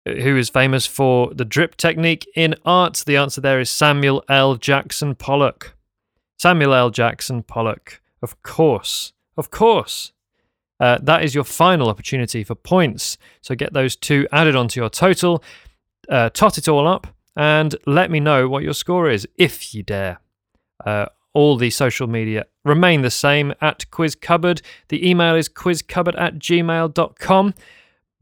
Who 0.07 0.37
is 0.37 0.49
famous 0.49 0.87
for 0.87 1.33
the 1.35 1.45
drip 1.45 1.77
technique 1.77 2.27
in 2.35 2.55
art? 2.65 3.05
The 3.07 3.19
answer 3.19 3.43
there 3.43 3.61
is 3.61 3.69
Samuel 3.69 4.25
L. 4.31 4.57
Jackson 4.57 5.15
Pollock. 5.15 5.77
Samuel 6.39 6.73
L. 6.73 6.89
Jackson 6.89 7.43
Pollock. 7.43 8.01
Of 8.23 8.43
course. 8.43 9.13
Of 9.37 9.51
course. 9.51 10.13
Uh, 10.81 10.99
that 11.03 11.23
is 11.23 11.35
your 11.35 11.45
final 11.45 11.91
opportunity 11.91 12.43
for 12.43 12.55
points. 12.55 13.19
So 13.43 13.55
get 13.55 13.75
those 13.75 13.95
two 13.95 14.27
added 14.33 14.57
onto 14.57 14.81
your 14.81 14.89
total, 14.89 15.45
uh, 16.09 16.31
tot 16.31 16.57
it 16.57 16.67
all 16.67 16.89
up, 16.89 17.07
and 17.37 17.77
let 17.87 18.11
me 18.11 18.21
know 18.21 18.49
what 18.49 18.63
your 18.63 18.73
score 18.73 19.11
is, 19.11 19.29
if 19.37 19.75
you 19.75 19.83
dare. 19.83 20.21
Uh, 20.85 21.07
all 21.35 21.59
the 21.59 21.69
social 21.69 22.07
media 22.07 22.47
remain 22.65 23.03
the 23.03 23.11
same 23.11 23.55
at 23.61 23.91
Quiz 23.91 24.15
Cupboard. 24.15 24.63
The 24.89 25.09
email 25.09 25.35
is 25.35 25.49
quizcupboard 25.49 26.19
at 26.19 26.39
gmail.com. 26.39 27.55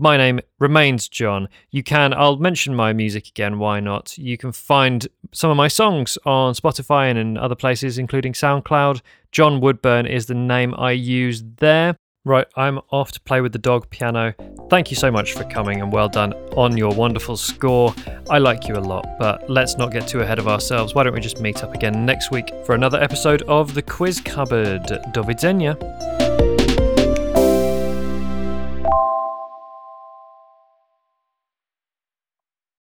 My 0.01 0.17
name 0.17 0.39
remains 0.61 1.09
John. 1.09 1.49
You 1.73 1.83
can, 1.83 2.15
I'll 2.15 2.37
mention 2.37 2.75
my 2.75 2.93
music 2.93 3.27
again, 3.27 3.59
why 3.59 3.81
not? 3.81 4.17
You 4.17 4.39
can 4.39 4.53
find 4.53 5.09
some 5.33 5.51
of 5.51 5.57
my 5.57 5.67
songs 5.67 6.17
on 6.25 6.55
Spotify 6.55 7.11
and 7.11 7.19
in 7.19 7.37
other 7.37 7.57
places, 7.57 7.99
including 7.99 8.33
SoundCloud. 8.33 9.01
John 9.33 9.61
Woodburn 9.61 10.07
is 10.07 10.27
the 10.27 10.35
name 10.35 10.73
I 10.79 10.93
use 10.93 11.43
there. 11.57 11.97
Right, 12.29 12.47
I'm 12.57 12.81
off 12.91 13.11
to 13.13 13.21
play 13.21 13.41
with 13.41 13.53
the 13.53 13.59
dog 13.59 13.89
piano. 13.89 14.35
Thank 14.69 14.91
you 14.91 14.99
so 14.99 15.11
much 15.11 15.33
for 15.33 15.45
coming 15.45 15.81
and 15.81 15.91
well 15.91 16.11
done 16.11 16.35
on 16.59 16.77
your 16.77 16.95
wonderful 16.95 17.39
score. 17.39 17.95
I 18.29 18.37
like 18.37 18.69
you 18.69 18.75
a 18.75 18.85
lot, 18.85 19.19
but 19.19 19.49
let's 19.49 19.79
not 19.79 19.93
get 19.93 20.07
too 20.07 20.21
ahead 20.21 20.39
of 20.39 20.47
ourselves. 20.47 20.95
Why 20.95 21.05
don't 21.05 21.15
we 21.15 21.21
just 21.21 21.41
meet 21.41 21.65
up 21.65 21.75
again 21.75 22.05
next 22.05 22.31
week 22.31 22.53
for 22.67 22.75
another 22.75 23.03
episode 23.03 23.41
of 23.49 23.73
The 23.73 23.81
Quiz 23.81 24.21
Cupboard? 24.21 24.85
Do 25.15 25.23
widzenia. 25.23 26.28